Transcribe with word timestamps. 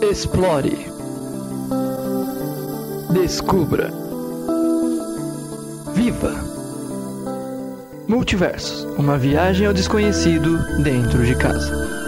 Explore. 0.00 0.86
Descubra. 3.12 3.90
Viva. 5.92 6.34
Multiversos 8.06 8.84
uma 8.96 9.18
viagem 9.18 9.66
ao 9.66 9.74
desconhecido 9.74 10.56
dentro 10.82 11.26
de 11.26 11.34
casa. 11.34 12.07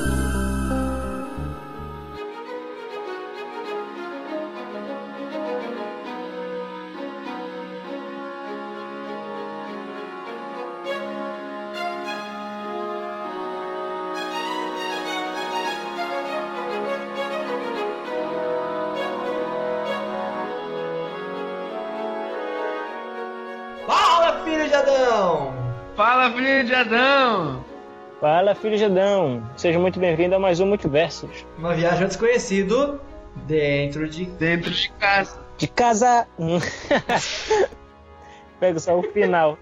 Filho 28.61 28.77
de 28.77 28.85
Adão! 28.85 29.43
Seja 29.57 29.79
muito 29.79 29.99
bem-vindo 29.99 30.35
a 30.35 30.39
mais 30.39 30.61
um 30.61 30.67
Multiversos. 30.67 31.47
Uma 31.57 31.75
viagem 31.75 32.03
ao 32.03 32.09
desconhecido 32.09 33.01
dentro 33.47 34.07
de. 34.07 34.27
Dentro 34.27 34.71
de 34.71 34.91
casa. 34.93 35.41
De 35.57 35.67
casa. 35.67 36.29
Pega 38.61 38.79
só 38.79 38.99
o 38.99 39.03
final. 39.03 39.57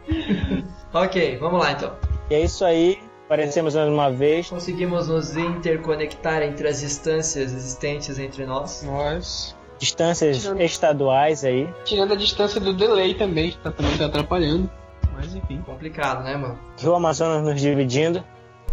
Ok, 0.92 1.38
vamos 1.38 1.60
lá 1.60 1.70
então. 1.72 1.94
E 2.28 2.34
é 2.34 2.40
isso 2.40 2.64
aí. 2.64 2.98
Aparecemos 3.26 3.76
mais 3.76 3.88
uma 3.88 4.10
vez. 4.10 4.50
Conseguimos 4.50 5.06
nos 5.06 5.36
interconectar 5.36 6.42
entre 6.42 6.66
as 6.66 6.80
distâncias 6.80 7.52
existentes 7.52 8.18
entre 8.18 8.46
nós. 8.46 8.82
Nós. 8.82 9.56
Distâncias 9.78 10.44
estaduais 10.58 11.44
aí. 11.44 11.72
Tirando 11.84 12.14
a 12.14 12.16
distância 12.16 12.60
do 12.60 12.72
delay 12.72 13.14
também, 13.14 13.52
que 13.52 13.58
tá, 13.58 13.70
também 13.70 13.96
tá 13.96 14.06
atrapalhando. 14.06 14.68
Mas 15.14 15.36
enfim. 15.36 15.62
Complicado, 15.62 16.24
né, 16.24 16.36
mano? 16.36 16.58
Rio 16.80 16.96
Amazonas 16.96 17.44
nos 17.44 17.60
dividindo. 17.60 18.24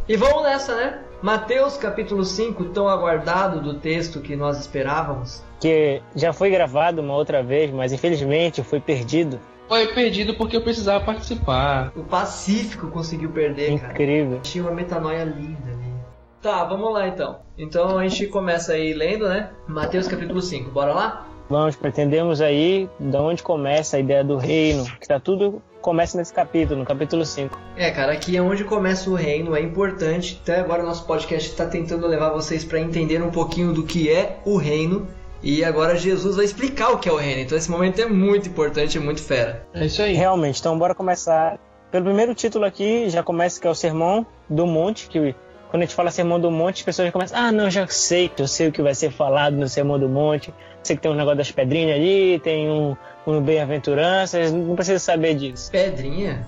E 0.08 0.16
vamos 0.16 0.44
nessa, 0.44 0.76
né? 0.76 1.00
Mateus 1.22 1.78
capítulo 1.78 2.24
5, 2.24 2.66
tão 2.66 2.88
aguardado 2.88 3.60
do 3.60 3.80
texto 3.80 4.22
que 4.22 4.36
nós 4.36 4.60
esperávamos. 4.60 5.44
Que 5.60 6.00
já 6.16 6.32
foi 6.32 6.52
gravado 6.52 7.02
uma 7.02 7.16
outra 7.16 7.42
vez, 7.42 7.72
mas 7.72 7.92
infelizmente 7.92 8.62
foi 8.62 8.80
perdido. 8.80 9.40
Foi 9.68 9.88
perdido 9.88 10.36
porque 10.36 10.56
eu 10.56 10.62
precisava 10.62 11.04
participar. 11.04 11.92
O 11.96 12.04
Pacífico 12.04 12.88
conseguiu 12.90 13.32
perder, 13.32 13.80
cara. 13.80 13.94
Incrível. 13.94 14.40
Tinha 14.44 14.64
uma 14.64 14.74
metanoia 14.74 15.24
linda 15.24 15.72
ali. 15.72 15.96
Tá, 16.40 16.64
vamos 16.66 16.94
lá 16.94 17.08
então. 17.08 17.40
Então 17.58 17.98
a 17.98 18.08
gente 18.08 18.28
começa 18.28 18.74
aí 18.74 18.94
lendo, 18.94 19.28
né? 19.28 19.50
Mateus 19.68 20.08
capítulo 20.08 20.40
5, 20.40 20.70
bora 20.70 20.94
lá? 20.94 21.25
Vamos, 21.50 21.76
pretendemos 21.76 22.42
aí 22.42 22.90
de 23.00 23.18
onde 23.18 23.44
começa 23.44 23.98
a 23.98 24.00
ideia 24.00 24.24
do 24.24 24.38
reino, 24.38 24.86
que 25.00 25.08
tá 25.08 25.20
tudo 25.20 25.62
começa 25.86 26.18
nesse 26.18 26.34
capítulo, 26.34 26.80
no 26.80 26.86
capítulo 26.86 27.24
5. 27.24 27.60
É, 27.78 27.92
cara, 27.92 28.14
aqui 28.14 28.36
é 28.36 28.42
onde 28.42 28.64
começa 28.64 29.08
o 29.08 29.14
reino, 29.14 29.56
é 29.56 29.62
importante. 29.62 30.40
Até 30.42 30.60
agora 30.60 30.82
o 30.82 30.86
nosso 30.88 31.06
podcast 31.06 31.48
está 31.48 31.68
tentando 31.68 32.08
levar 32.08 32.32
vocês 32.32 32.66
para 32.66 32.80
entender 32.80 33.22
um 33.22 33.30
pouquinho 33.30 33.72
do 33.72 33.84
que 33.84 34.10
é 34.10 34.40
o 34.44 34.58
reino. 34.58 35.08
E 35.44 35.64
agora 35.64 35.96
Jesus 35.96 36.38
vai 36.38 36.46
explicar 36.46 36.90
o 36.90 36.98
que 36.98 37.08
é 37.08 37.12
o 37.12 37.18
reino. 37.18 37.42
Então 37.42 37.56
esse 37.56 37.70
momento 37.70 38.02
é 38.02 38.08
muito 38.08 38.50
importante, 38.50 38.98
é 38.98 39.00
muito 39.00 39.22
fera. 39.22 39.64
É 39.76 39.86
isso 39.86 40.02
aí. 40.02 40.16
Realmente, 40.16 40.60
então 40.60 40.76
bora 40.76 40.96
começar. 40.96 41.60
Pelo 41.92 42.06
primeiro 42.06 42.34
título 42.34 42.66
aqui, 42.66 43.08
já 43.12 43.22
começa 43.22 43.62
que 43.62 43.68
é 43.68 43.70
o 43.70 43.76
Sermão 43.76 44.26
do 44.50 44.66
Monte, 44.66 45.08
que 45.08 45.36
quando 45.70 45.84
a 45.84 45.86
gente 45.86 45.96
fala 45.96 46.10
Sermão 46.10 46.40
do 46.40 46.50
Monte, 46.50 46.78
as 46.78 46.84
pessoas 46.84 47.08
já 47.08 47.12
começam, 47.12 47.38
ah, 47.38 47.52
não, 47.52 47.70
já 47.70 47.86
sei, 47.86 48.32
eu 48.40 48.48
sei 48.48 48.70
o 48.70 48.72
que 48.72 48.82
vai 48.82 48.96
ser 48.96 49.12
falado 49.12 49.56
no 49.56 49.70
Sermão 49.70 50.00
do 50.00 50.10
Monte. 50.10 50.52
Sei 50.86 50.96
que 50.96 51.02
tem 51.02 51.12
um 51.12 51.16
negócio 51.16 51.38
das 51.38 51.52
pedrinhas 51.52 51.96
ali, 51.96 52.40
tem 52.40 52.70
um, 52.70 52.96
um 53.26 53.42
bem-aventuranças, 53.42 54.52
não 54.52 54.76
precisa 54.76 55.00
saber 55.00 55.34
disso. 55.34 55.72
Pedrinha? 55.72 56.48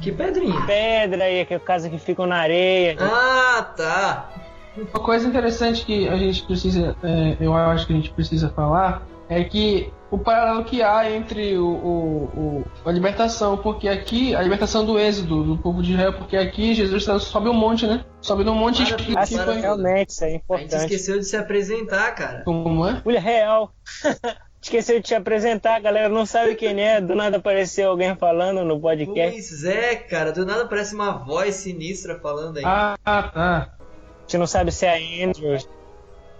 Que 0.00 0.12
pedrinha? 0.12 0.64
Pedra 0.64 1.28
e 1.28 1.40
aquele 1.40 1.58
caso 1.58 1.90
que 1.90 1.98
ficam 1.98 2.24
na 2.24 2.36
areia. 2.36 2.96
Ah, 3.00 3.62
tá. 3.76 4.30
Uma 4.76 5.02
coisa 5.02 5.26
interessante 5.26 5.84
que 5.84 6.08
a 6.08 6.16
gente 6.16 6.44
precisa, 6.44 6.96
é, 7.02 7.36
eu 7.40 7.52
acho 7.52 7.84
que 7.84 7.92
a 7.92 7.96
gente 7.96 8.10
precisa 8.10 8.48
falar, 8.48 9.02
é 9.28 9.42
que 9.42 9.92
o 10.12 10.18
paralelo 10.18 10.64
que 10.64 10.82
há 10.82 11.10
entre 11.10 11.56
o, 11.58 11.66
o- 11.66 12.24
o- 12.36 12.64
a 12.88 12.92
libertação, 12.92 13.56
porque 13.56 13.88
aqui, 13.88 14.34
a 14.36 14.42
libertação 14.42 14.84
do 14.84 14.98
êxodo 14.98 15.42
do 15.42 15.56
povo 15.58 15.82
de 15.82 15.92
Israel, 15.92 16.12
porque 16.12 16.36
aqui 16.36 16.74
Jesus 16.74 17.04
tá- 17.04 17.18
sobe 17.18 17.48
um 17.48 17.54
monte, 17.54 17.86
né? 17.86 18.04
Sobe 18.20 18.44
no 18.44 18.54
monte 18.54 18.80
e 18.80 18.82
Maravilha. 18.84 19.00
explica 19.00 19.20
Assim, 19.22 19.38
foi- 19.38 19.60
realmente, 19.60 20.10
isso 20.10 20.22
é 20.22 20.26
A 20.26 20.30
gente 20.30 20.42
importante. 20.44 20.74
esqueceu 20.76 21.18
de 21.18 21.24
se 21.24 21.36
apresentar, 21.36 22.14
cara. 22.14 22.42
como 22.44 22.86
é. 22.86 23.00
Mulher 23.04 23.22
real. 23.22 23.72
Esqueceu 24.62 25.00
de 25.00 25.02
te 25.08 25.14
apresentar, 25.16 25.74
a 25.74 25.80
galera 25.80 26.08
não 26.08 26.24
sabe 26.24 26.54
quem 26.54 26.80
é. 26.80 27.00
Do 27.00 27.16
nada 27.16 27.38
apareceu 27.38 27.90
alguém 27.90 28.14
falando 28.14 28.64
no 28.64 28.78
podcast. 28.80 29.32
Pois 29.32 29.64
é, 29.64 29.96
cara. 29.96 30.30
Do 30.30 30.46
nada 30.46 30.66
parece 30.68 30.94
uma 30.94 31.10
voz 31.18 31.56
sinistra 31.56 32.20
falando 32.20 32.58
aí. 32.58 32.62
Ah, 32.64 32.94
tá. 33.04 33.30
A 33.34 34.20
gente 34.22 34.38
não 34.38 34.46
sabe 34.46 34.70
se 34.70 34.86
é 34.86 34.90
a 34.94 35.26
Andrews. 35.26 35.68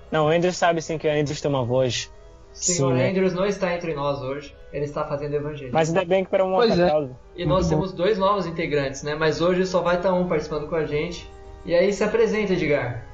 Não, 0.08 0.26
o 0.26 0.28
Andrews 0.28 0.56
sabe 0.56 0.80
sim 0.80 0.98
que 0.98 1.08
a 1.08 1.14
Andrews 1.14 1.40
tem 1.40 1.50
uma 1.50 1.64
voz. 1.64 2.12
Senhor 2.52 2.92
sim, 2.92 2.98
né? 2.98 3.10
Andrews 3.10 3.32
não 3.34 3.46
está 3.46 3.74
entre 3.74 3.94
nós 3.94 4.20
hoje. 4.20 4.54
Ele 4.72 4.84
está 4.84 5.04
fazendo 5.04 5.34
evangelho. 5.34 5.70
Mas 5.72 5.88
ainda 5.88 6.04
bem 6.04 6.24
que 6.24 6.30
para 6.30 6.44
uma 6.44 6.56
Pois 6.56 6.70
outra 6.70 6.86
é. 6.86 6.90
causa. 6.90 7.16
E 7.36 7.44
nós 7.44 7.66
Muito 7.66 7.70
bom. 7.70 7.70
temos 7.70 7.92
dois 7.92 8.18
novos 8.18 8.46
integrantes, 8.46 9.02
né? 9.02 9.14
Mas 9.14 9.40
hoje 9.40 9.66
só 9.66 9.80
vai 9.80 9.96
estar 9.96 10.12
um 10.12 10.28
participando 10.28 10.68
com 10.68 10.74
a 10.74 10.84
gente. 10.84 11.28
E 11.64 11.74
aí 11.74 11.92
se 11.92 12.04
apresenta, 12.04 12.52
Edgar. 12.52 13.04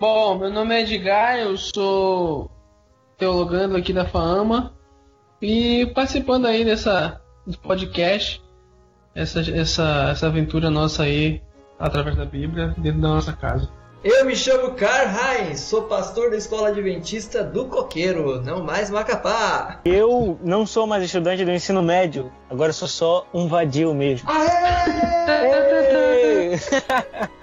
Bom, 0.00 0.38
meu 0.38 0.50
nome 0.50 0.74
é 0.74 0.80
Edgar, 0.80 1.38
eu 1.38 1.56
sou 1.56 2.50
teologando 3.18 3.76
aqui 3.76 3.92
da 3.92 4.06
FAAMA 4.06 4.72
e 5.42 5.86
participando 5.94 6.46
aí 6.46 6.64
dessa 6.64 7.20
do 7.46 7.58
podcast, 7.58 8.42
essa, 9.14 9.40
essa, 9.40 10.08
essa 10.10 10.26
aventura 10.26 10.70
nossa 10.70 11.02
aí 11.02 11.42
através 11.78 12.16
da 12.16 12.24
Bíblia 12.24 12.74
dentro 12.78 13.00
da 13.00 13.08
nossa 13.08 13.32
casa. 13.32 13.68
Eu 14.02 14.24
me 14.24 14.34
chamo 14.34 14.72
Carl 14.72 15.10
Heinz, 15.10 15.60
sou 15.60 15.82
pastor 15.82 16.30
da 16.30 16.36
Escola 16.38 16.68
Adventista 16.68 17.44
do 17.44 17.66
Coqueiro, 17.66 18.40
não 18.40 18.64
mais 18.64 18.88
Macapá. 18.88 19.78
Eu 19.84 20.38
não 20.42 20.64
sou 20.66 20.86
mais 20.86 21.04
estudante 21.04 21.44
do 21.44 21.50
ensino 21.50 21.82
médio, 21.82 22.32
agora 22.48 22.72
sou 22.72 22.88
só 22.88 23.26
um 23.32 23.46
vadio 23.46 23.92
mesmo. 23.94 24.28
Aê! 24.30 24.50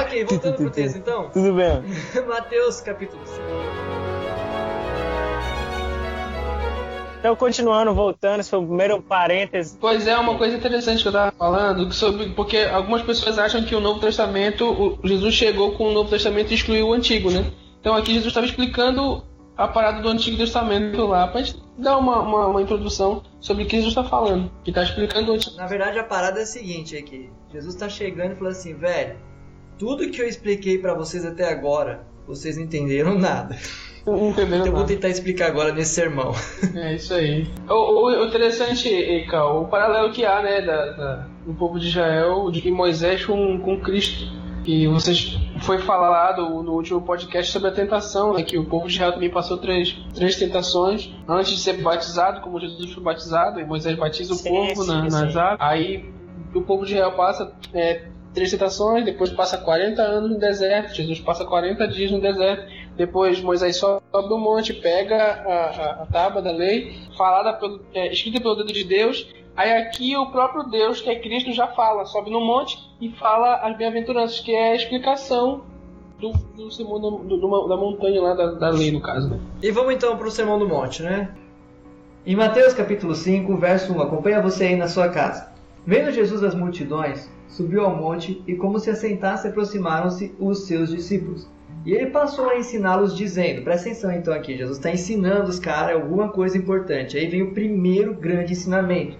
Ok, 0.00 0.24
voltando 0.24 0.56
pro 0.56 0.70
texto 0.70 0.96
então. 0.96 1.28
Tudo 1.30 1.54
bem. 1.54 1.82
Mateus 2.28 2.80
capítulo 2.80 3.20
5. 3.26 4.07
Então, 7.18 7.34
continuando, 7.34 7.92
voltando, 7.92 8.40
esse 8.40 8.48
foi 8.50 8.60
o 8.60 8.66
primeiro 8.66 9.02
parêntese. 9.02 9.76
Pois 9.80 10.06
é, 10.06 10.16
uma 10.16 10.38
coisa 10.38 10.56
interessante 10.56 11.02
que 11.02 11.08
eu 11.08 11.12
tava 11.12 11.32
falando, 11.32 11.92
sobre, 11.92 12.30
porque 12.30 12.58
algumas 12.58 13.02
pessoas 13.02 13.38
acham 13.38 13.64
que 13.64 13.74
o 13.74 13.80
Novo 13.80 13.98
Testamento, 14.00 14.64
o- 14.70 14.98
Jesus 15.06 15.34
chegou 15.34 15.72
com 15.72 15.88
o 15.88 15.92
Novo 15.92 16.08
Testamento 16.10 16.52
e 16.52 16.54
excluiu 16.54 16.88
o 16.88 16.92
Antigo, 16.92 17.30
né? 17.30 17.50
Então 17.80 17.96
aqui 17.96 18.12
Jesus 18.12 18.28
estava 18.28 18.46
explicando 18.46 19.24
a 19.56 19.66
parada 19.66 20.00
do 20.00 20.08
Antigo 20.08 20.36
Testamento 20.36 21.06
lá, 21.06 21.26
pra 21.26 21.42
gente 21.42 21.60
dar 21.76 21.96
uma, 21.98 22.20
uma, 22.20 22.46
uma 22.46 22.62
introdução 22.62 23.22
sobre 23.40 23.64
o 23.64 23.66
que 23.66 23.76
Jesus 23.76 23.92
está 23.96 24.04
falando, 24.04 24.48
que 24.62 24.70
está 24.70 24.84
explicando 24.84 25.32
o 25.32 25.34
Antigo. 25.34 25.56
Na 25.56 25.66
verdade, 25.66 25.98
a 25.98 26.04
parada 26.04 26.38
é 26.38 26.44
a 26.44 26.46
seguinte 26.46 26.96
aqui. 26.96 27.28
Jesus 27.52 27.74
tá 27.74 27.88
chegando 27.88 28.32
e 28.32 28.36
falando 28.36 28.52
assim, 28.52 28.74
velho, 28.74 29.16
tudo 29.76 30.08
que 30.08 30.22
eu 30.22 30.28
expliquei 30.28 30.78
pra 30.78 30.94
vocês 30.94 31.24
até 31.24 31.48
agora, 31.50 32.06
vocês 32.28 32.56
não 32.56 32.62
entenderam 32.62 33.18
nada. 33.18 33.56
Não 34.16 34.30
Então 34.30 34.44
eu 34.44 34.64
vou 34.64 34.72
nada. 34.72 34.84
tentar 34.86 35.08
explicar 35.08 35.46
agora 35.48 35.72
nesse 35.72 35.94
sermão. 35.94 36.32
É 36.74 36.94
isso 36.94 37.12
aí. 37.14 37.46
O, 37.68 37.72
o- 37.74 38.22
o 38.22 38.26
interessante, 38.26 38.88
Eka, 38.88 39.44
o 39.44 39.66
paralelo 39.66 40.10
que 40.12 40.24
há, 40.24 40.42
né, 40.42 40.60
da, 40.62 40.86
da- 40.92 41.26
do 41.46 41.54
povo 41.54 41.78
de 41.78 41.88
Israel, 41.88 42.50
de 42.50 42.70
Moisés 42.70 43.24
com, 43.24 43.58
com 43.60 43.80
Cristo. 43.80 44.36
Que 44.64 44.86
vocês 44.86 45.38
foi 45.60 45.78
falado 45.78 46.62
no 46.62 46.72
último 46.72 47.00
podcast 47.00 47.50
sobre 47.50 47.68
a 47.68 47.72
tentação, 47.72 48.34
né, 48.34 48.42
que 48.42 48.58
o 48.58 48.66
povo 48.66 48.86
de 48.86 48.94
Israel 48.94 49.12
também 49.12 49.30
passou 49.30 49.56
três, 49.56 49.96
três 50.14 50.36
tentações 50.36 51.10
antes 51.26 51.52
de 51.52 51.58
ser 51.60 51.74
batizado, 51.80 52.42
como 52.42 52.60
Jesus 52.60 52.92
foi 52.92 53.02
batizado, 53.02 53.58
e 53.60 53.64
Moisés 53.64 53.96
batiza 53.96 54.34
o 54.34 54.36
Sim, 54.36 54.50
povo 54.50 54.82
sim, 54.84 54.88
na- 54.90 55.10
sim. 55.10 55.16
nas 55.24 55.36
águas. 55.36 55.56
Aí 55.60 56.04
o 56.54 56.60
povo 56.60 56.84
de 56.84 56.92
Israel 56.92 57.12
passa 57.12 57.50
é, 57.72 58.02
três 58.34 58.50
tentações, 58.50 59.06
depois 59.06 59.30
passa 59.30 59.56
40 59.56 60.02
anos 60.02 60.30
no 60.32 60.38
deserto, 60.38 60.94
Jesus 60.94 61.18
passa 61.20 61.46
40 61.46 61.88
dias 61.88 62.10
no 62.10 62.20
deserto, 62.20 62.66
depois 62.98 63.40
Moisés 63.40 63.76
sobe 63.78 64.02
do 64.28 64.36
monte, 64.36 64.74
pega 64.74 65.16
a, 65.16 65.54
a, 65.54 66.02
a 66.02 66.06
tábua 66.06 66.42
da 66.42 66.50
lei, 66.52 66.94
falada 67.16 67.54
pelo, 67.54 67.80
é, 67.94 68.12
escrita 68.12 68.40
pelo 68.40 68.56
dedo 68.56 68.72
de 68.72 68.84
Deus. 68.84 69.26
Aí 69.56 69.72
aqui 69.72 70.16
o 70.16 70.26
próprio 70.30 70.64
Deus, 70.64 71.00
que 71.00 71.08
é 71.08 71.18
Cristo, 71.18 71.52
já 71.52 71.66
fala, 71.68 72.04
sobe 72.04 72.30
no 72.30 72.40
monte 72.40 72.76
e 73.00 73.08
fala 73.10 73.56
as 73.56 73.76
bem-aventuranças, 73.76 74.40
que 74.40 74.54
é 74.54 74.72
a 74.72 74.74
explicação 74.76 75.62
do, 76.20 76.32
do 76.56 76.70
sermão 76.70 77.00
do- 77.00 77.18
do- 77.36 77.68
da 77.68 77.76
montanha 77.76 78.20
lá, 78.20 78.34
da, 78.34 78.52
da 78.52 78.70
lei, 78.70 78.90
no 78.90 79.00
caso. 79.00 79.30
Né? 79.30 79.40
E 79.62 79.70
vamos 79.70 79.94
então 79.94 80.16
pro 80.16 80.30
Sermão 80.30 80.58
do 80.58 80.68
Monte, 80.68 81.02
né? 81.02 81.34
Em 82.26 82.36
Mateus 82.36 82.74
capítulo 82.74 83.14
5, 83.14 83.56
verso 83.56 83.92
1, 83.92 84.00
acompanha 84.02 84.42
você 84.42 84.64
aí 84.64 84.76
na 84.76 84.86
sua 84.88 85.08
casa. 85.08 85.50
Vendo 85.86 86.10
Jesus 86.12 86.42
as 86.42 86.54
multidões, 86.54 87.30
subiu 87.48 87.84
ao 87.84 87.96
monte 87.96 88.42
e 88.46 88.54
como 88.54 88.78
se 88.78 88.90
assentasse 88.90 89.48
aproximaram-se 89.48 90.34
os 90.38 90.66
seus 90.66 90.90
discípulos. 90.90 91.48
E 91.88 91.94
ele 91.94 92.10
passou 92.10 92.50
a 92.50 92.58
ensiná-los 92.58 93.16
dizendo, 93.16 93.62
presta 93.62 93.88
atenção 93.88 94.12
então 94.12 94.34
aqui, 94.34 94.54
Jesus 94.54 94.76
está 94.76 94.90
ensinando 94.90 95.48
os 95.48 95.58
caras 95.58 95.96
alguma 95.96 96.28
coisa 96.28 96.58
importante. 96.58 97.16
Aí 97.16 97.26
vem 97.28 97.40
o 97.40 97.54
primeiro 97.54 98.12
grande 98.12 98.52
ensinamento, 98.52 99.16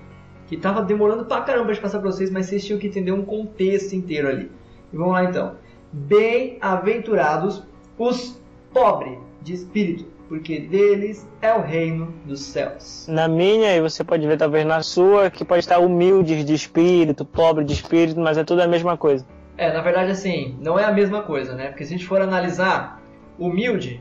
que 0.46 0.54
estava 0.54 0.82
demorando 0.82 1.24
pra 1.24 1.40
caramba 1.40 1.72
de 1.72 1.80
passar 1.80 1.98
para 1.98 2.10
vocês, 2.10 2.30
mas 2.30 2.44
vocês 2.44 2.62
tinham 2.62 2.78
que 2.78 2.88
entender 2.88 3.10
um 3.10 3.24
contexto 3.24 3.94
inteiro 3.94 4.28
ali. 4.28 4.50
E 4.92 4.96
vamos 4.98 5.14
lá 5.14 5.24
então. 5.24 5.54
Bem-aventurados 5.90 7.66
os 7.98 8.38
pobres 8.70 9.16
de 9.40 9.54
espírito, 9.54 10.04
porque 10.28 10.60
deles 10.60 11.26
é 11.40 11.54
o 11.54 11.62
reino 11.62 12.12
dos 12.26 12.40
céus. 12.40 13.06
Na 13.08 13.28
minha, 13.28 13.74
e 13.74 13.80
você 13.80 14.04
pode 14.04 14.26
ver 14.26 14.36
talvez 14.36 14.66
na 14.66 14.82
sua, 14.82 15.30
que 15.30 15.42
pode 15.42 15.60
estar 15.60 15.78
humildes 15.78 16.44
de 16.44 16.52
espírito, 16.52 17.24
pobre 17.24 17.64
de 17.64 17.72
espírito, 17.72 18.20
mas 18.20 18.36
é 18.36 18.44
tudo 18.44 18.60
a 18.60 18.66
mesma 18.66 18.94
coisa. 18.94 19.24
É, 19.58 19.72
na 19.72 19.80
verdade, 19.80 20.12
assim, 20.12 20.56
não 20.60 20.78
é 20.78 20.84
a 20.84 20.92
mesma 20.92 21.22
coisa, 21.22 21.54
né? 21.54 21.66
Porque 21.66 21.84
se 21.84 21.92
a 21.92 21.96
gente 21.96 22.06
for 22.06 22.22
analisar, 22.22 23.02
humilde 23.36 24.00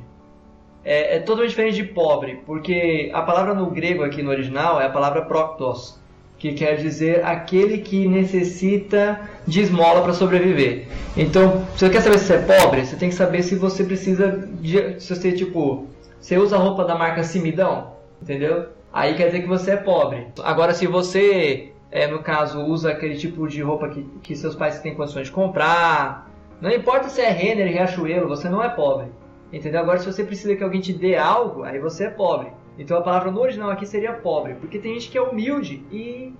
é, 0.86 1.16
é 1.16 1.20
totalmente 1.20 1.50
diferente 1.50 1.76
de 1.76 1.84
pobre, 1.84 2.44
porque 2.46 3.10
a 3.12 3.24
palavra 3.24 3.56
no 3.56 3.72
grego 3.72 4.04
aqui 4.04 4.22
no 4.22 4.30
original 4.30 4.80
é 4.80 4.86
a 4.86 4.90
palavra 4.90 5.24
proktos, 5.24 6.00
que 6.38 6.54
quer 6.54 6.76
dizer 6.76 7.26
aquele 7.26 7.80
que 7.80 8.08
necessita 8.08 9.20
de 9.48 9.62
esmola 9.62 10.04
para 10.04 10.14
sobreviver. 10.14 10.86
Então, 11.18 11.66
se 11.74 11.80
você 11.80 11.90
quer 11.90 12.02
saber 12.02 12.20
se 12.20 12.26
você 12.26 12.34
é 12.36 12.60
pobre, 12.60 12.86
você 12.86 12.96
tem 12.96 13.10
que 13.10 13.16
saber 13.16 13.42
se 13.42 13.56
você 13.56 13.84
precisa 13.84 14.48
de, 14.62 15.00
se 15.00 15.16
você 15.16 15.32
tipo, 15.32 15.88
você 16.22 16.38
usa 16.38 16.56
roupa 16.58 16.86
da 16.86 16.96
marca 16.96 17.24
Simidão, 17.24 17.94
entendeu? 18.22 18.68
Aí 18.94 19.16
quer 19.16 19.26
dizer 19.28 19.42
que 19.42 19.48
você 19.48 19.72
é 19.72 19.78
pobre. 19.78 20.28
Agora, 20.44 20.76
se 20.76 20.86
você 20.86 21.72
é, 21.92 22.08
no 22.08 22.22
caso, 22.22 22.64
usa 22.64 22.92
aquele 22.92 23.16
tipo 23.16 23.48
de 23.48 23.62
roupa 23.62 23.90
que, 23.90 24.04
que 24.22 24.36
seus 24.36 24.56
pais 24.56 24.80
têm 24.80 24.96
condições 24.96 25.28
de 25.28 25.34
comprar. 25.34 26.30
Não 26.60 26.70
importa 26.70 27.10
se 27.10 27.22
é 27.22 27.30
Renner, 27.30 27.68
Riachuelo, 27.68 28.28
você 28.28 28.50
não 28.50 28.64
é 28.64 28.70
pobre. 28.70 29.08
Entendeu? 29.52 29.80
Agora, 29.80 30.00
se 30.00 30.06
você 30.06 30.24
precisa 30.24 30.56
que 30.56 30.64
alguém 30.64 30.82
te 30.82 30.92
dê 30.92 31.16
algo, 31.16 31.64
aí 31.64 31.80
você 31.80 32.06
é 32.06 32.10
pobre. 32.10 32.52
Então 32.78 32.98
a 32.98 33.02
palavra 33.02 33.32
no 33.32 33.40
original 33.40 33.72
aqui 33.72 33.86
seria 33.86 34.14
pobre, 34.14 34.56
porque 34.56 34.78
tem 34.78 34.94
gente 34.94 35.10
que 35.10 35.18
é 35.18 35.22
humilde 35.22 35.84
e, 35.92 36.34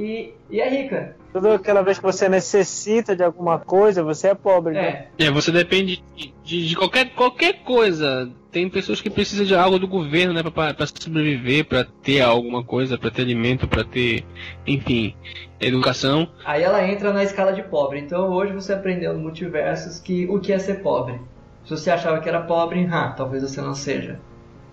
e, 0.00 0.34
e 0.50 0.60
é 0.60 0.68
rica. 0.68 1.16
Toda 1.32 1.54
aquela 1.54 1.82
vez 1.82 1.98
que 1.98 2.04
você 2.04 2.28
necessita 2.28 3.14
de 3.14 3.22
alguma 3.22 3.58
coisa, 3.58 4.02
você 4.02 4.28
é 4.28 4.34
pobre. 4.34 4.76
É. 4.76 4.82
Né? 4.82 5.06
É, 5.18 5.30
você 5.30 5.52
depende 5.52 6.02
de, 6.42 6.68
de, 6.68 6.76
qualquer, 6.76 7.10
qualquer 7.14 7.62
coisa. 7.62 8.30
Tem 8.50 8.68
pessoas 8.68 9.00
que 9.00 9.08
precisam 9.08 9.46
de 9.46 9.54
algo 9.54 9.78
do 9.78 9.86
governo, 9.86 10.32
né, 10.32 10.42
para 10.42 10.86
sobreviver, 10.86 11.66
para 11.66 11.84
ter 11.84 12.20
alguma 12.20 12.64
coisa, 12.64 12.98
para 12.98 13.10
ter 13.10 13.22
alimento, 13.22 13.68
para 13.68 13.84
ter, 13.84 14.24
enfim, 14.66 15.14
educação. 15.60 16.28
Aí 16.44 16.62
ela 16.62 16.84
entra 16.84 17.12
na 17.12 17.22
escala 17.22 17.52
de 17.52 17.62
pobre. 17.62 18.00
Então 18.00 18.28
hoje 18.30 18.52
você 18.52 18.72
aprendeu 18.72 19.12
no 19.12 19.20
Multiversos 19.20 20.00
que 20.00 20.26
o 20.26 20.40
que 20.40 20.52
é 20.52 20.58
ser 20.58 20.82
pobre. 20.82 21.20
Se 21.64 21.70
você 21.70 21.90
achava 21.90 22.20
que 22.20 22.28
era 22.28 22.40
pobre, 22.40 22.88
ah, 22.90 23.14
talvez 23.16 23.42
você 23.42 23.60
não 23.60 23.74
seja. 23.74 24.18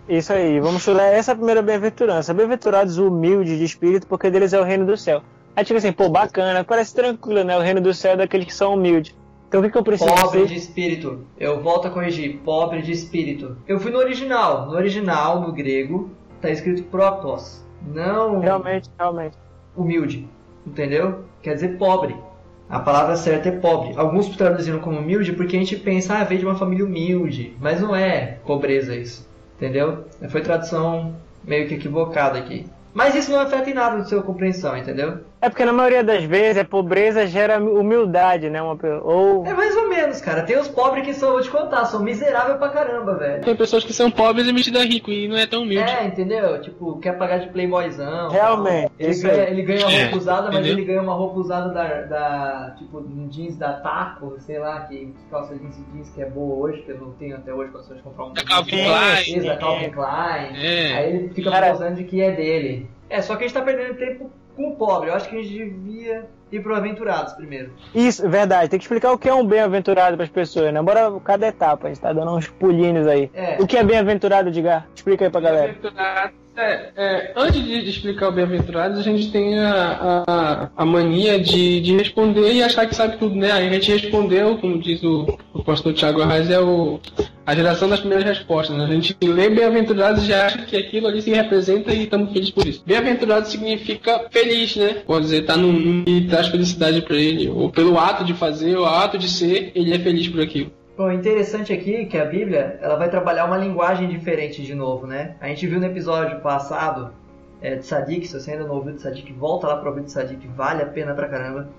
Isso 0.08 0.32
aí, 0.32 0.60
vamos 0.60 0.78
estudar 0.78 1.08
essa 1.08 1.36
primeira 1.36 1.62
bem-aventurança. 1.62 2.34
Bem-aventurados 2.34 2.98
humildes 2.98 3.58
de 3.58 3.66
espírito, 3.66 4.08
porque 4.08 4.30
deles 4.30 4.54
é 4.54 4.60
o 4.60 4.64
reino 4.64 4.86
do 4.86 4.96
céu. 4.96 5.22
Aí 5.54 5.66
tipo 5.66 5.78
assim, 5.78 5.92
pô, 5.92 6.08
bacana, 6.08 6.64
parece 6.64 6.96
tranquilo, 6.96 7.44
né? 7.44 7.58
O 7.58 7.62
reino 7.62 7.82
do 7.82 7.94
céu 7.94 8.14
é 8.14 8.18
daqueles 8.18 8.46
que 8.46 8.54
são 8.54 8.76
humildes. 8.76 9.14
Então 9.48 9.60
o 9.60 9.64
que, 9.64 9.70
que 9.70 9.78
eu 9.78 9.84
preciso 9.84 10.10
Pobre 10.14 10.46
de 10.46 10.56
espírito. 10.56 11.26
Eu 11.38 11.62
volto 11.62 11.88
a 11.88 11.92
corrigir. 11.92 12.40
Pobre 12.46 12.82
de 12.82 12.92
espírito. 12.92 13.58
Eu 13.68 13.80
fui 13.80 13.92
no 13.92 13.98
original. 13.98 14.68
No 14.68 14.74
original, 14.74 15.42
no 15.42 15.52
grego, 15.52 16.10
tá 16.42 16.50
escrito 16.50 16.84
protos. 16.84 17.66
Não 17.86 18.40
Realmente, 18.40 18.90
realmente. 18.98 19.38
humilde. 19.76 20.28
Entendeu? 20.66 21.24
Quer 21.42 21.56
dizer 21.56 21.78
pobre. 21.78 22.16
A 22.70 22.80
palavra 22.80 23.16
certa 23.16 23.50
é 23.50 23.52
pobre. 23.54 23.94
Alguns 23.98 24.28
traduziram 24.36 24.80
como 24.80 25.00
humilde 25.00 25.34
porque 25.34 25.56
a 25.56 25.60
gente 25.60 25.78
pensa, 25.78 26.16
ah, 26.16 26.24
veio 26.24 26.42
de 26.42 26.46
uma 26.46 26.56
família 26.56 26.86
humilde. 26.86 27.56
Mas 27.60 27.82
não 27.82 27.96
é 27.96 28.40
pobreza 28.46 28.96
isso. 28.96 29.27
Entendeu? 29.58 30.06
Foi 30.30 30.42
tradução 30.42 31.16
meio 31.44 31.68
que 31.68 31.74
equivocada 31.74 32.38
aqui. 32.38 32.66
Mas 32.94 33.16
isso 33.16 33.32
não 33.32 33.40
afeta 33.40 33.70
em 33.70 33.74
nada 33.74 34.02
de 34.02 34.10
sua 34.10 34.24
compreensão, 34.24 34.78
entendeu? 34.78 35.20
É 35.48 35.50
porque 35.50 35.64
na 35.64 35.72
maioria 35.72 36.04
das 36.04 36.24
vezes 36.26 36.58
a 36.58 36.66
pobreza 36.66 37.26
gera 37.26 37.58
humildade, 37.58 38.50
né? 38.50 38.62
Uma, 38.62 38.78
ou 39.02 39.46
É 39.46 39.54
mais 39.54 39.76
ou 39.78 39.88
menos, 39.88 40.20
cara. 40.20 40.44
Tem 40.44 40.58
os 40.58 40.68
pobres 40.68 41.06
que 41.06 41.14
são, 41.14 41.32
vou 41.32 41.42
te 41.42 41.50
contar, 41.50 41.86
são 41.86 42.02
miseráveis 42.02 42.58
pra 42.58 42.68
caramba, 42.68 43.16
velho. 43.16 43.44
Tem 43.44 43.56
pessoas 43.56 43.86
que 43.86 43.94
são 43.94 44.12
pobres 44.12 44.46
e 44.46 44.52
metidas 44.52 44.84
rico 44.84 45.10
e 45.10 45.26
não 45.30 45.38
é 45.38 45.46
tão 45.46 45.64
humilde. 45.64 45.90
É, 45.90 46.04
entendeu? 46.06 46.60
Tipo, 46.62 47.00
quer 47.00 47.18
pagar 47.18 47.38
de 47.40 47.48
playboyzão. 47.48 48.30
Realmente, 48.30 48.92
Ele 49.00 49.16
ganha, 49.22 49.44
ele 49.50 49.62
ganha 49.62 49.86
uma 49.88 49.94
É, 49.94 50.02
roupa 50.04 50.18
usada, 50.18 50.52
mas 50.52 50.66
ele 50.68 50.84
ganha 50.84 51.02
uma 51.02 51.14
roupa 51.14 51.40
usada 51.40 51.70
da, 51.70 52.02
da. 52.02 52.76
Tipo, 52.78 52.98
um 53.00 53.28
jeans 53.30 53.56
da 53.56 53.72
Taco, 53.72 54.36
sei 54.40 54.60
lá, 54.60 54.82
que 54.82 55.14
calça 55.32 55.56
jeans 55.56 55.78
e 55.78 55.94
jeans 55.94 56.10
que 56.10 56.22
é 56.22 56.26
boa 56.30 56.56
hoje, 56.68 56.82
que 56.82 56.92
eu 56.92 56.98
não 56.98 57.12
tenho 57.12 57.38
até 57.38 57.54
hoje 57.54 57.72
condições 57.72 57.98
de 57.98 58.04
comprar 58.04 58.26
um. 58.26 58.34
Da 58.34 58.44
Calvin 58.44 58.72
Klein. 58.84 59.42
Da 59.44 59.56
Calvin 59.56 59.90
Klein. 59.92 60.58
É. 60.62 60.94
Aí 60.94 61.10
ele 61.16 61.30
fica 61.30 61.50
Cara- 61.50 61.72
posando 61.72 61.96
de 61.96 62.04
que 62.04 62.22
é 62.22 62.32
dele. 62.32 62.97
É, 63.10 63.22
só 63.22 63.36
que 63.36 63.44
a 63.44 63.48
gente 63.48 63.56
tá 63.56 63.64
perdendo 63.64 63.98
tempo 63.98 64.32
com 64.56 64.70
o 64.70 64.76
pobre. 64.76 65.10
Eu 65.10 65.14
acho 65.14 65.30
que 65.30 65.38
a 65.38 65.42
gente 65.42 65.54
devia 65.54 66.30
ir 66.52 66.62
pro 66.62 66.76
Aventurados 66.76 67.34
primeiro. 67.34 67.72
Isso, 67.94 68.28
verdade. 68.30 68.70
Tem 68.70 68.80
que 68.80 68.86
explicar 68.86 69.12
o 69.12 69.18
que 69.18 69.30
é 69.30 69.34
um 69.34 69.46
bem-aventurado 69.46 70.16
para 70.16 70.26
as 70.26 70.32
pessoas, 70.32 70.74
né? 70.74 70.82
Bora 70.82 71.12
cada 71.24 71.48
etapa, 71.48 71.88
a 71.88 71.90
gente 71.90 72.02
tá 72.02 72.14
dando 72.14 72.36
uns 72.36 72.48
pulinhos 72.48 73.08
aí. 73.08 73.30
É. 73.34 73.58
O 73.60 73.68
que 73.68 73.78
é 73.78 73.84
bem-aventurado, 73.84 74.50
Edgar? 74.50 74.88
Explica 74.96 75.26
aí 75.26 75.32
pra 75.32 75.42
galera. 75.42 75.68
Bem-aventurados, 75.74 76.48
é, 76.58 76.90
é, 76.98 77.34
antes 77.36 77.64
de 77.64 77.88
explicar 77.88 78.30
o 78.30 78.32
bem-aventurados, 78.32 78.98
a 78.98 79.04
gente 79.04 79.32
tem 79.32 79.60
a, 79.60 80.24
a, 80.28 80.70
a 80.76 80.86
mania 80.86 81.40
de, 81.40 81.80
de 81.82 81.96
responder 81.96 82.52
e 82.52 82.64
achar 82.64 82.88
que 82.88 82.96
sabe 82.96 83.18
tudo, 83.18 83.36
né? 83.36 83.52
Aí 83.52 83.68
a 83.68 83.74
gente 83.74 83.92
respondeu, 83.92 84.58
como 84.58 84.80
diz 84.80 85.04
o, 85.04 85.38
o 85.54 85.64
pastor 85.64 85.94
Tiago 85.94 86.20
Arraes, 86.20 86.50
é 86.50 86.60
o, 86.60 87.00
a 87.46 87.54
geração 87.54 87.88
das 87.88 88.00
primeiras 88.00 88.26
respostas. 88.26 88.76
Né? 88.76 88.86
A 88.86 88.88
gente 88.88 89.16
lê 89.22 89.50
bem-aventurados 89.50 90.24
e 90.24 90.28
já 90.28 90.48
acha 90.48 90.58
que 90.66 90.76
aquilo 90.76 91.08
ali 91.08 91.22
se 91.22 91.30
representa 91.30 91.94
e 91.94 92.04
estamos 92.06 92.34
felizes 92.34 92.52
por 92.52 92.68
isso. 92.68 92.82
Bem-aventurado 92.84 93.48
significa 93.48 94.26
feliz, 94.32 94.76
né? 94.76 95.04
Pode 95.06 95.26
dizer, 95.26 95.46
tá 95.46 95.56
no 95.56 95.72
mundo 95.72 96.10
e 96.10 96.22
traz 96.38 96.48
felicidade 96.50 97.02
para 97.02 97.16
ele. 97.16 97.50
Ou 97.50 97.72
pelo 97.72 97.98
ato 97.98 98.24
de 98.24 98.34
fazer, 98.34 98.76
ou 98.76 98.86
ato 98.86 99.18
de 99.18 99.28
ser, 99.28 99.72
ele 99.74 99.94
é 99.94 100.00
feliz 100.00 100.28
por 100.28 100.42
aquilo. 100.42 100.72
Bom, 100.96 101.12
interessante 101.12 101.74
aqui 101.74 102.06
que 102.06 102.18
a 102.18 102.26
Bíblia 102.26 102.80
ela 102.82 102.96
vai 102.96 103.10
trabalhar 103.10 103.46
uma 103.46 103.58
linguagem 103.58 104.08
diferente 104.08 104.62
de 104.62 104.74
novo, 104.74 105.06
né? 105.06 105.36
A 105.40 105.48
gente 105.48 105.66
viu 105.68 105.80
no 105.80 105.86
episódio 105.86 106.40
passado 106.42 107.12
é, 107.62 107.76
de 107.76 107.86
Sadik, 107.86 108.28
se 108.28 108.40
você 108.40 108.52
ainda 108.52 108.66
não 108.66 108.76
ouviu 108.76 108.94
de 108.94 109.02
Sadik, 109.02 109.32
volta 109.34 109.68
lá 109.68 109.78
para 109.78 109.90
ouvir 109.90 110.04
de 110.04 110.12
Sadik, 110.12 110.48
vale 110.56 110.82
a 110.82 110.88
pena 110.88 111.14
pra 111.14 111.28
caramba. 111.28 111.70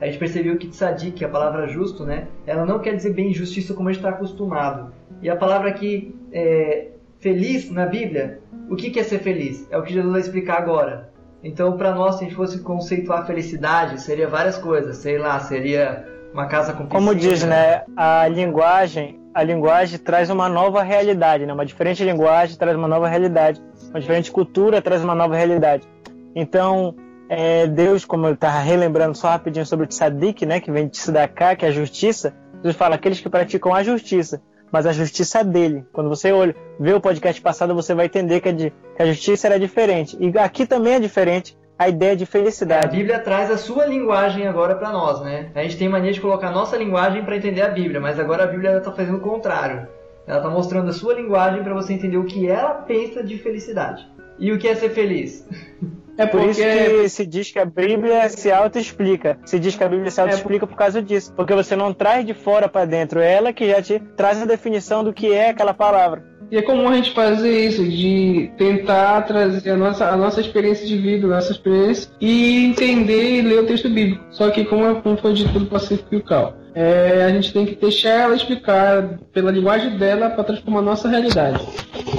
A 0.00 0.06
gente 0.06 0.18
percebeu 0.18 0.56
que 0.56 0.66
Tzadik, 0.68 1.24
a 1.24 1.28
palavra 1.28 1.68
justo, 1.68 2.04
né? 2.04 2.26
Ela 2.46 2.66
não 2.66 2.80
quer 2.80 2.96
dizer 2.96 3.12
bem 3.12 3.32
justiça 3.32 3.74
como 3.74 3.88
a 3.88 3.92
gente 3.92 4.00
está 4.00 4.10
acostumado. 4.10 4.92
E 5.22 5.30
a 5.30 5.36
palavra 5.36 5.70
aqui, 5.70 6.14
é, 6.32 6.88
feliz 7.20 7.70
na 7.70 7.86
Bíblia, 7.86 8.40
o 8.68 8.74
que 8.74 8.90
que 8.90 8.98
é 8.98 9.04
ser 9.04 9.20
feliz? 9.20 9.68
É 9.70 9.78
o 9.78 9.82
que 9.82 9.92
Jesus 9.92 10.10
vai 10.10 10.20
explicar 10.20 10.58
agora. 10.58 11.13
Então, 11.44 11.76
para 11.76 11.94
nós, 11.94 12.16
se 12.16 12.24
a 12.24 12.26
gente 12.26 12.36
fosse 12.36 12.58
conceituar 12.60 13.26
felicidade, 13.26 14.00
seria 14.00 14.26
várias 14.26 14.56
coisas. 14.56 14.96
Sei 14.96 15.18
lá, 15.18 15.38
seria 15.40 16.02
uma 16.32 16.46
casa 16.46 16.72
com 16.72 16.86
piscina. 16.86 16.98
Como 16.98 17.14
diz, 17.14 17.44
né? 17.44 17.82
A 17.94 18.26
linguagem, 18.26 19.20
a 19.34 19.42
linguagem 19.42 19.98
traz 19.98 20.30
uma 20.30 20.48
nova 20.48 20.82
realidade, 20.82 21.44
né? 21.44 21.52
Uma 21.52 21.66
diferente 21.66 22.02
linguagem 22.02 22.56
traz 22.56 22.74
uma 22.74 22.88
nova 22.88 23.06
realidade. 23.06 23.62
Uma 23.90 24.00
diferente 24.00 24.32
cultura 24.32 24.80
traz 24.80 25.04
uma 25.04 25.14
nova 25.14 25.36
realidade. 25.36 25.86
Então, 26.34 26.96
é, 27.28 27.66
Deus, 27.66 28.06
como 28.06 28.26
eu 28.26 28.32
estava 28.32 28.58
relembrando 28.60 29.14
só 29.14 29.28
rapidinho 29.28 29.66
sobre 29.66 29.84
o 29.84 29.88
tzadik, 29.88 30.46
né? 30.46 30.60
Que 30.60 30.72
vem 30.72 30.86
de 30.86 30.92
tzedakah, 30.92 31.56
que 31.56 31.66
é 31.66 31.68
a 31.68 31.72
justiça. 31.72 32.34
Deus 32.62 32.74
fala 32.74 32.94
aqueles 32.94 33.20
que 33.20 33.28
praticam 33.28 33.74
a 33.74 33.82
justiça. 33.82 34.40
Mas 34.74 34.86
a 34.86 34.92
justiça 34.92 35.38
é 35.38 35.44
dele. 35.44 35.86
Quando 35.92 36.08
você 36.08 36.32
olha, 36.32 36.52
vê 36.80 36.92
o 36.92 37.00
podcast 37.00 37.40
passado, 37.40 37.72
você 37.76 37.94
vai 37.94 38.06
entender 38.06 38.40
que 38.40 38.48
a, 38.48 38.52
de- 38.52 38.72
que 38.96 39.02
a 39.04 39.06
justiça 39.06 39.46
era 39.46 39.56
diferente. 39.56 40.16
E 40.18 40.36
aqui 40.36 40.66
também 40.66 40.94
é 40.94 40.98
diferente 40.98 41.56
a 41.78 41.88
ideia 41.88 42.16
de 42.16 42.24
A 42.24 42.26
felicidade. 42.26 42.96
Bíblia 42.96 43.20
traz 43.20 43.52
a 43.52 43.56
sua 43.56 43.86
linguagem 43.86 44.48
agora 44.48 44.74
para 44.74 44.90
nós, 44.90 45.20
né? 45.20 45.52
A 45.54 45.62
gente 45.62 45.76
tem 45.78 45.88
mania 45.88 46.10
de 46.10 46.20
colocar 46.20 46.48
a 46.48 46.50
nossa 46.50 46.76
linguagem 46.76 47.24
para 47.24 47.36
entender 47.36 47.62
a 47.62 47.68
Bíblia, 47.68 48.00
mas 48.00 48.18
agora 48.18 48.42
a 48.42 48.46
Bíblia 48.48 48.76
está 48.78 48.90
fazendo 48.90 49.18
o 49.18 49.20
contrário. 49.20 49.86
Ela 50.26 50.38
está 50.38 50.50
mostrando 50.50 50.88
a 50.88 50.92
sua 50.92 51.14
linguagem 51.14 51.62
para 51.62 51.72
você 51.72 51.92
entender 51.92 52.16
o 52.16 52.24
que 52.24 52.48
ela 52.48 52.74
pensa 52.74 53.22
de 53.22 53.38
felicidade. 53.38 54.04
E 54.40 54.50
o 54.50 54.58
que 54.58 54.66
é 54.66 54.74
ser 54.74 54.90
feliz? 54.90 55.46
É 56.16 56.26
Por 56.26 56.48
isso 56.48 56.60
porque 56.62 57.02
que 57.02 57.08
se 57.08 57.26
diz 57.26 57.50
que 57.50 57.58
a 57.58 57.64
Bíblia 57.64 58.28
se 58.28 58.50
auto-explica. 58.50 59.38
Se 59.44 59.58
diz 59.58 59.74
que 59.74 59.82
a 59.82 59.88
Bíblia 59.88 60.10
se 60.10 60.20
auto-explica 60.20 60.66
por 60.66 60.76
causa 60.76 61.02
disso. 61.02 61.32
Porque 61.34 61.54
você 61.54 61.74
não 61.74 61.92
traz 61.92 62.24
de 62.24 62.34
fora 62.34 62.68
para 62.68 62.84
dentro, 62.84 63.20
é 63.20 63.32
ela 63.32 63.52
que 63.52 63.68
já 63.68 63.82
te 63.82 63.98
traz 64.16 64.40
a 64.40 64.44
definição 64.44 65.02
do 65.02 65.12
que 65.12 65.32
é 65.32 65.50
aquela 65.50 65.74
palavra. 65.74 66.22
E 66.50 66.56
é 66.56 66.62
comum 66.62 66.88
a 66.88 66.94
gente 66.94 67.12
fazer 67.12 67.66
isso, 67.66 67.82
de 67.82 68.50
tentar 68.56 69.22
trazer 69.22 69.70
a 69.70 69.76
nossa, 69.76 70.08
a 70.08 70.16
nossa 70.16 70.40
experiência 70.40 70.86
de 70.86 70.96
vida, 70.98 71.26
a 71.26 71.30
nossa 71.30 71.50
experiência, 71.50 72.10
e 72.20 72.66
entender 72.66 73.38
e 73.38 73.42
ler 73.42 73.60
o 73.60 73.66
texto 73.66 73.88
bíblico. 73.88 74.24
Só 74.30 74.50
que, 74.50 74.64
como, 74.64 74.84
é- 74.86 75.00
como 75.00 75.16
foi 75.16 75.32
dito 75.32 75.52
pelo 75.52 75.66
Pacífico 75.66 76.14
e 76.14 76.18
o 76.18 76.22
Cal, 76.22 76.54
é, 76.74 77.24
a 77.24 77.30
gente 77.30 77.52
tem 77.52 77.64
que 77.64 77.76
deixar 77.76 78.22
ela 78.22 78.34
explicar 78.34 79.18
pela 79.32 79.50
linguagem 79.50 79.96
dela 79.96 80.30
para 80.30 80.44
transformar 80.44 80.80
a 80.80 80.82
nossa 80.82 81.08
realidade. 81.08 81.64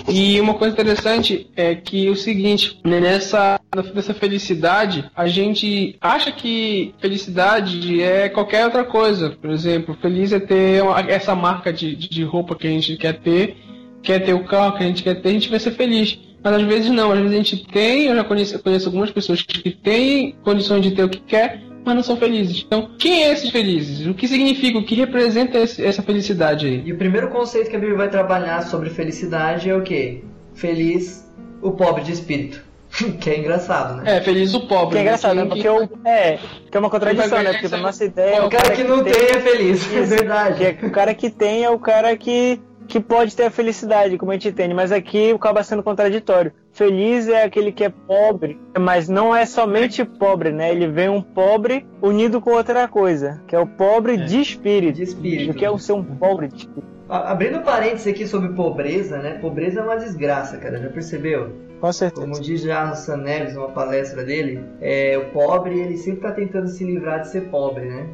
E 0.08 0.40
uma 0.40 0.54
coisa 0.54 0.74
interessante 0.74 1.50
é 1.56 1.76
que 1.76 2.10
o 2.10 2.16
seguinte, 2.16 2.80
né, 2.84 3.00
nessa, 3.00 3.60
nessa 3.94 4.14
felicidade, 4.14 5.06
a 5.16 5.28
gente 5.28 5.98
acha 6.00 6.32
que 6.32 6.94
felicidade 7.00 8.02
é 8.02 8.30
qualquer 8.30 8.66
outra 8.66 8.84
coisa. 8.86 9.32
Por 9.32 9.50
exemplo, 9.50 9.98
feliz 10.02 10.32
é 10.32 10.40
ter 10.40 10.82
essa 11.08 11.36
marca 11.36 11.74
de, 11.74 11.96
de 11.96 12.24
roupa 12.24 12.56
que 12.56 12.68
a 12.68 12.70
gente 12.70 12.96
quer 12.96 13.20
ter, 13.20 13.58
quer 14.02 14.20
ter 14.20 14.34
o 14.34 14.46
carro 14.46 14.78
que 14.78 14.84
a 14.84 14.88
gente 14.88 15.04
quer 15.04 15.16
ter, 15.16 15.30
a 15.30 15.34
gente 15.34 15.50
vai 15.50 15.60
ser 15.60 15.72
feliz. 15.72 16.18
Mas 16.46 16.54
às 16.58 16.62
vezes 16.62 16.92
não, 16.92 17.12
às 17.12 17.18
vezes 17.18 17.34
a 17.34 17.38
gente 17.38 17.66
tem, 17.66 18.06
eu 18.06 18.16
já 18.16 18.24
conheço, 18.24 18.60
conheço 18.60 18.88
algumas 18.88 19.10
pessoas 19.10 19.42
que 19.42 19.72
têm 19.72 20.36
condições 20.44 20.84
de 20.84 20.92
ter 20.92 21.04
o 21.04 21.10
que 21.10 21.20
quer, 21.20 21.60
mas 21.86 21.96
não 21.96 22.04
são 22.04 22.18
felizes. 22.18 22.64
Então, 22.66 22.90
quem 22.98 23.24
é 23.24 23.32
esses 23.32 23.50
felizes? 23.52 24.08
O 24.08 24.14
que 24.14 24.28
significa? 24.28 24.80
O 24.80 24.84
que 24.84 24.96
representa 24.96 25.60
esse, 25.60 25.86
essa 25.86 26.02
felicidade 26.02 26.66
aí? 26.66 26.82
E 26.86 26.92
o 26.92 26.98
primeiro 26.98 27.30
conceito 27.30 27.70
que 27.70 27.76
a 27.76 27.80
Bíblia 27.80 27.98
vai 27.98 28.10
trabalhar 28.10 28.62
sobre 28.64 28.90
felicidade 28.90 29.70
é 29.70 29.76
o 29.76 29.84
quê? 29.84 30.24
Feliz 30.54 31.32
o 31.62 31.72
pobre 31.72 32.04
de 32.04 32.12
espírito. 32.12 32.64
que 33.20 33.30
é 33.30 33.40
engraçado, 33.40 33.98
né? 33.98 34.18
É, 34.18 34.22
feliz 34.22 34.54
o 34.54 34.68
pobre. 34.68 34.94
Que 34.94 34.98
é 35.00 35.02
engraçado, 35.02 35.36
né? 35.36 35.46
Porque 35.46 35.68
o, 35.68 35.90
é, 36.06 36.40
que 36.72 36.78
é 36.78 36.80
uma 36.80 36.90
contradição, 36.90 37.44
né? 37.44 37.54
Porque 37.54 37.76
a 37.76 37.78
nossa 37.78 38.06
ideia 38.06 38.36
é 38.36 38.42
O 38.42 38.50
cara 38.50 38.76
que 38.76 38.84
não 38.84 39.04
tem 39.04 39.14
é 39.14 39.40
feliz, 39.40 39.94
é 39.94 40.02
verdade. 40.02 40.58
Que 40.58 40.86
é- 40.86 40.88
o 40.88 40.92
cara 40.92 41.14
que 41.14 41.30
tem 41.30 41.64
é 41.64 41.70
o 41.70 41.78
cara 41.78 42.16
que, 42.16 42.60
que 42.88 43.00
pode 43.00 43.36
ter 43.36 43.44
a 43.44 43.52
felicidade, 43.52 44.18
como 44.18 44.32
a 44.32 44.36
gente 44.36 44.48
entende, 44.48 44.74
mas 44.74 44.92
aqui 44.92 45.32
acaba 45.32 45.64
sendo 45.64 45.84
contraditório. 45.84 46.54
Feliz 46.76 47.30
é 47.30 47.44
aquele 47.44 47.72
que 47.72 47.86
é 47.86 47.90
pobre, 47.90 48.60
mas 48.78 49.08
não 49.08 49.34
é 49.34 49.46
somente 49.46 50.04
pobre, 50.04 50.52
né? 50.52 50.72
Ele 50.72 50.90
vem 50.90 51.08
um 51.08 51.22
pobre 51.22 51.88
unido 52.02 52.42
com 52.42 52.52
outra 52.52 52.86
coisa, 52.86 53.42
que 53.48 53.56
é 53.56 53.60
o 53.60 53.66
pobre 53.66 54.18
de 54.18 54.42
espírito. 54.42 54.98
De 54.98 55.04
espírito. 55.04 55.52
O 55.52 55.54
que 55.54 55.64
é 55.64 55.72
o 55.72 55.78
ser 55.78 55.94
um 55.94 56.04
pobre 56.04 56.50
de 56.50 56.58
espírito? 56.58 56.86
Abrindo 57.08 57.62
parênteses 57.62 58.08
aqui 58.08 58.28
sobre 58.28 58.50
pobreza, 58.50 59.20
né? 59.20 59.38
Pobreza 59.40 59.80
é 59.80 59.84
uma 59.84 59.96
desgraça, 59.96 60.58
cara. 60.58 60.78
Já 60.78 60.90
percebeu? 60.90 61.50
Com 61.80 61.94
certeza. 61.94 62.28
Como 62.28 62.42
diz 62.42 62.62
já 62.62 62.90
Hassan 62.90 63.18
Neves 63.18 63.56
numa 63.56 63.70
palestra 63.70 64.26
dele, 64.26 64.60
é, 64.82 65.18
o 65.18 65.32
pobre 65.32 65.80
ele 65.80 65.96
sempre 65.96 66.22
tá 66.22 66.34
tentando 66.34 66.68
se 66.68 66.84
livrar 66.84 67.22
de 67.22 67.30
ser 67.30 67.50
pobre, 67.50 67.86
né? 67.86 68.06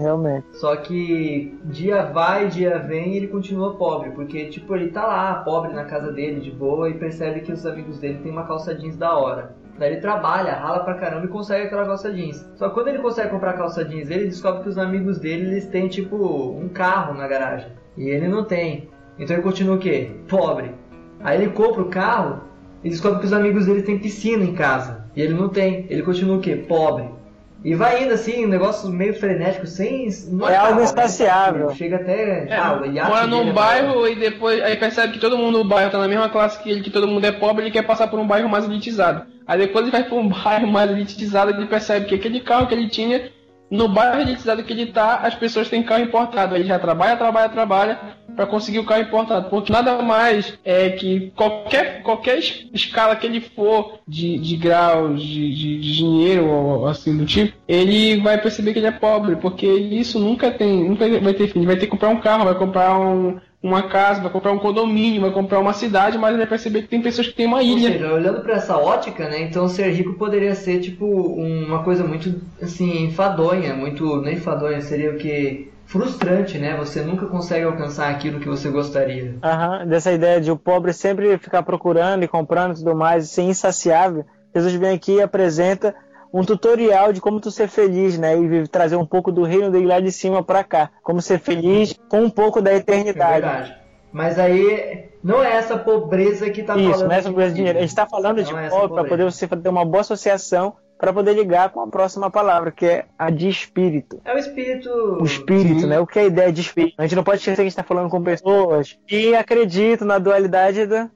Realmente. 0.00 0.46
Só 0.52 0.74
que 0.76 1.58
dia 1.64 2.04
vai, 2.04 2.48
dia 2.48 2.78
vem 2.78 3.12
e 3.12 3.16
ele 3.18 3.28
continua 3.28 3.74
pobre, 3.74 4.10
porque 4.10 4.46
tipo, 4.46 4.74
ele 4.74 4.90
tá 4.90 5.06
lá, 5.06 5.34
pobre 5.34 5.74
na 5.74 5.84
casa 5.84 6.10
dele, 6.10 6.40
de 6.40 6.50
boa, 6.50 6.88
e 6.88 6.94
percebe 6.94 7.40
que 7.40 7.52
os 7.52 7.66
amigos 7.66 7.98
dele 7.98 8.18
têm 8.22 8.32
uma 8.32 8.46
calça 8.46 8.74
jeans 8.74 8.96
da 8.96 9.14
hora. 9.14 9.54
Daí 9.78 9.92
ele 9.92 10.00
trabalha, 10.00 10.54
rala 10.54 10.80
pra 10.80 10.94
caramba 10.94 11.26
e 11.26 11.28
consegue 11.28 11.66
aquela 11.66 11.84
calça 11.84 12.12
jeans. 12.12 12.48
Só 12.56 12.68
que 12.68 12.74
quando 12.74 12.88
ele 12.88 12.98
consegue 12.98 13.30
comprar 13.30 13.52
calça 13.54 13.84
jeans, 13.84 14.10
ele 14.10 14.26
descobre 14.26 14.62
que 14.62 14.68
os 14.70 14.78
amigos 14.78 15.18
dele 15.18 15.46
eles 15.50 15.66
têm 15.66 15.88
tipo 15.88 16.16
um 16.16 16.68
carro 16.68 17.14
na 17.14 17.28
garagem. 17.28 17.70
E 17.96 18.08
ele 18.08 18.28
não 18.28 18.44
tem. 18.44 18.88
Então 19.18 19.36
ele 19.36 19.42
continua 19.42 19.76
o 19.76 19.78
quê? 19.78 20.10
Pobre. 20.28 20.74
Aí 21.20 21.42
ele 21.42 21.52
compra 21.52 21.82
o 21.82 21.88
carro 21.88 22.40
e 22.82 22.88
descobre 22.88 23.20
que 23.20 23.26
os 23.26 23.32
amigos 23.32 23.66
dele 23.66 23.82
têm 23.82 23.98
piscina 23.98 24.42
em 24.42 24.54
casa. 24.54 25.04
E 25.14 25.20
ele 25.20 25.34
não 25.34 25.48
tem. 25.48 25.86
Ele 25.90 26.02
continua 26.02 26.36
o 26.36 26.40
quê? 26.40 26.56
Pobre. 26.56 27.19
E 27.62 27.74
vai 27.74 28.04
indo 28.04 28.14
assim, 28.14 28.46
um 28.46 28.48
negócio 28.48 28.88
meio 28.88 29.14
frenético, 29.14 29.66
sem. 29.66 30.08
não 30.28 30.48
É 30.48 30.56
algo 30.56 30.80
né? 30.80 30.84
insaciável. 30.84 31.70
Chega 31.74 31.96
até. 31.96 32.46
É, 32.48 32.56
ah, 32.56 32.80
mora 33.06 33.26
num 33.26 33.50
é 33.50 33.52
bairro 33.52 34.08
e 34.08 34.14
depois 34.14 34.62
aí 34.62 34.76
percebe 34.76 35.12
que 35.12 35.18
todo 35.18 35.36
mundo 35.36 35.58
no 35.58 35.64
bairro 35.64 35.90
tá 35.90 35.98
na 35.98 36.08
mesma 36.08 36.30
classe 36.30 36.62
que 36.62 36.70
ele, 36.70 36.80
que 36.80 36.90
todo 36.90 37.06
mundo 37.06 37.24
é 37.24 37.32
pobre, 37.32 37.64
ele 37.64 37.70
quer 37.70 37.82
passar 37.82 38.08
por 38.08 38.18
um 38.18 38.26
bairro 38.26 38.48
mais 38.48 38.64
elitizado. 38.64 39.26
Aí 39.46 39.58
depois 39.58 39.84
ele 39.84 39.92
vai 39.92 40.04
pra 40.04 40.14
um 40.16 40.28
bairro 40.30 40.66
mais 40.66 40.90
elitizado 40.90 41.50
e 41.50 41.54
ele 41.54 41.66
percebe 41.66 42.06
que 42.06 42.14
aquele 42.14 42.40
carro 42.40 42.66
que 42.66 42.74
ele 42.74 42.88
tinha, 42.88 43.30
no 43.70 43.88
bairro 43.88 44.20
elitizado 44.20 44.64
que 44.64 44.72
ele 44.72 44.86
tá, 44.86 45.16
as 45.22 45.34
pessoas 45.34 45.68
têm 45.68 45.82
carro 45.82 46.02
importado. 46.02 46.54
Ele 46.56 46.64
já 46.64 46.78
trabalha, 46.78 47.16
trabalha, 47.16 47.48
trabalha 47.48 47.98
para 48.34 48.46
conseguir 48.46 48.78
o 48.80 48.84
carro 48.84 49.02
importado. 49.02 49.48
Porque 49.48 49.72
nada 49.72 50.02
mais 50.02 50.58
é 50.64 50.90
que 50.90 51.32
qualquer, 51.36 52.02
qualquer 52.02 52.38
es- 52.38 52.66
escala 52.72 53.14
que 53.16 53.26
ele 53.26 53.40
for 53.40 54.00
de, 54.06 54.38
de 54.38 54.56
graus 54.56 55.22
de, 55.22 55.54
de, 55.54 55.80
de 55.80 55.94
dinheiro 55.94 56.46
ou 56.48 56.86
assim 56.88 57.16
do 57.16 57.24
tipo, 57.24 57.56
ele 57.68 58.20
vai 58.20 58.40
perceber 58.40 58.72
que 58.72 58.78
ele 58.80 58.86
é 58.88 58.92
pobre, 58.92 59.36
porque 59.36 59.66
isso 59.66 60.18
nunca 60.18 60.50
tem, 60.50 60.88
nunca 60.88 61.06
vai 61.20 61.34
ter 61.34 61.48
fim. 61.48 61.60
Ele 61.60 61.66
vai 61.66 61.76
ter 61.76 61.86
que 61.86 61.92
comprar 61.92 62.08
um 62.08 62.20
carro, 62.20 62.44
vai 62.44 62.54
comprar 62.54 62.98
um, 62.98 63.38
uma 63.62 63.88
casa, 63.88 64.22
vai 64.22 64.30
comprar 64.30 64.52
um 64.52 64.58
condomínio, 64.58 65.20
vai 65.20 65.30
comprar 65.30 65.58
uma 65.58 65.72
cidade, 65.74 66.16
mas 66.16 66.30
ele 66.30 66.38
vai 66.38 66.46
perceber 66.46 66.82
que 66.82 66.88
tem 66.88 67.02
pessoas 67.02 67.28
que 67.28 67.34
têm 67.34 67.46
uma 67.46 67.58
Ou 67.58 67.62
ilha. 67.62 67.92
seja, 67.92 68.12
olhando 68.12 68.40
pra 68.40 68.54
essa 68.54 68.76
ótica, 68.76 69.28
né? 69.28 69.42
Então 69.42 69.68
ser 69.68 69.90
rico 69.90 70.14
poderia 70.14 70.54
ser 70.54 70.80
tipo 70.80 71.04
uma 71.06 71.82
coisa 71.82 72.02
muito 72.04 72.40
assim 72.62 73.04
enfadonha, 73.04 73.74
muito 73.74 74.20
nem 74.22 74.34
enfadonha, 74.34 74.80
seria 74.80 75.10
o 75.10 75.16
que 75.16 75.70
frustrante, 75.84 76.56
né? 76.56 76.76
Você 76.76 77.02
nunca 77.02 77.26
consegue 77.26 77.64
alcançar 77.64 78.10
aquilo 78.10 78.40
que 78.40 78.48
você 78.48 78.70
gostaria. 78.70 79.34
Aham, 79.42 79.86
dessa 79.86 80.12
ideia 80.12 80.40
de 80.40 80.50
o 80.50 80.56
pobre 80.56 80.92
sempre 80.92 81.36
ficar 81.36 81.62
procurando 81.62 82.22
e 82.22 82.28
comprando 82.28 82.72
e 82.72 82.78
tudo 82.78 82.94
mais, 82.94 83.28
ser 83.28 83.42
insaciável. 83.42 84.24
Jesus 84.54 84.74
vem 84.74 84.94
aqui 84.94 85.16
e 85.16 85.22
apresenta 85.22 85.94
um 86.32 86.42
tutorial 86.44 87.12
de 87.12 87.20
como 87.20 87.40
tu 87.40 87.50
ser 87.50 87.68
feliz, 87.68 88.18
né? 88.18 88.36
E 88.38 88.68
trazer 88.68 88.96
um 88.96 89.06
pouco 89.06 89.30
do 89.32 89.42
reino 89.42 89.70
dele 89.70 89.86
lá 89.86 90.00
de 90.00 90.12
cima 90.12 90.42
pra 90.42 90.62
cá. 90.64 90.90
Como 91.02 91.20
ser 91.20 91.38
feliz 91.40 91.98
com 92.08 92.20
um 92.22 92.30
pouco 92.30 92.60
da 92.62 92.70
É 92.72 92.76
eternidade. 92.76 93.32
verdade. 93.40 93.76
Mas 94.12 94.38
aí 94.38 95.08
não 95.22 95.42
é 95.42 95.52
essa 95.56 95.76
pobreza 95.78 96.50
que 96.50 96.62
tá 96.62 96.76
Isso, 96.76 96.90
falando. 96.90 97.08
não 97.08 97.14
é 97.16 97.22
sobre 97.22 97.42
aqui, 97.42 97.46
esse 97.48 97.54
dinheiro. 97.56 97.78
A 97.78 97.80
gente 97.82 97.90
está 97.90 98.06
falando 98.06 98.42
de 98.42 98.50
Não 98.52 98.58
é 98.58 98.66
essa 98.66 98.74
pobre 98.74 98.88
para 98.88 98.96
pobreza. 99.04 99.16
poder 99.16 99.30
você 99.30 99.46
ter 99.62 99.68
uma 99.68 99.84
boa 99.84 100.00
associação 100.00 100.74
para 100.98 101.12
poder 101.12 101.32
ligar 101.32 101.70
com 101.70 101.80
a 101.80 101.86
próxima 101.86 102.28
palavra, 102.30 102.70
que 102.70 102.84
é 102.84 103.04
a 103.18 103.30
de 103.30 103.48
espírito. 103.48 104.20
É 104.24 104.34
o 104.34 104.38
espírito. 104.38 104.90
O 105.20 105.24
espírito, 105.24 105.86
né? 105.86 105.98
O 106.00 106.06
que 106.06 106.18
é 106.18 106.22
a 106.22 106.26
ideia 106.26 106.52
de 106.52 106.60
espírito? 106.60 106.94
A 106.98 107.02
gente 107.02 107.16
não 107.16 107.24
pode 107.24 107.38
esquecer 107.38 107.54
que 107.56 107.60
a 107.62 107.64
gente 107.64 107.72
está 107.72 107.82
falando 107.84 108.10
com 108.10 108.22
pessoas 108.22 108.98
que 109.06 109.34
acreditam 109.34 110.06
na 110.06 110.18
dualidade 110.18 110.86
da. 110.86 111.08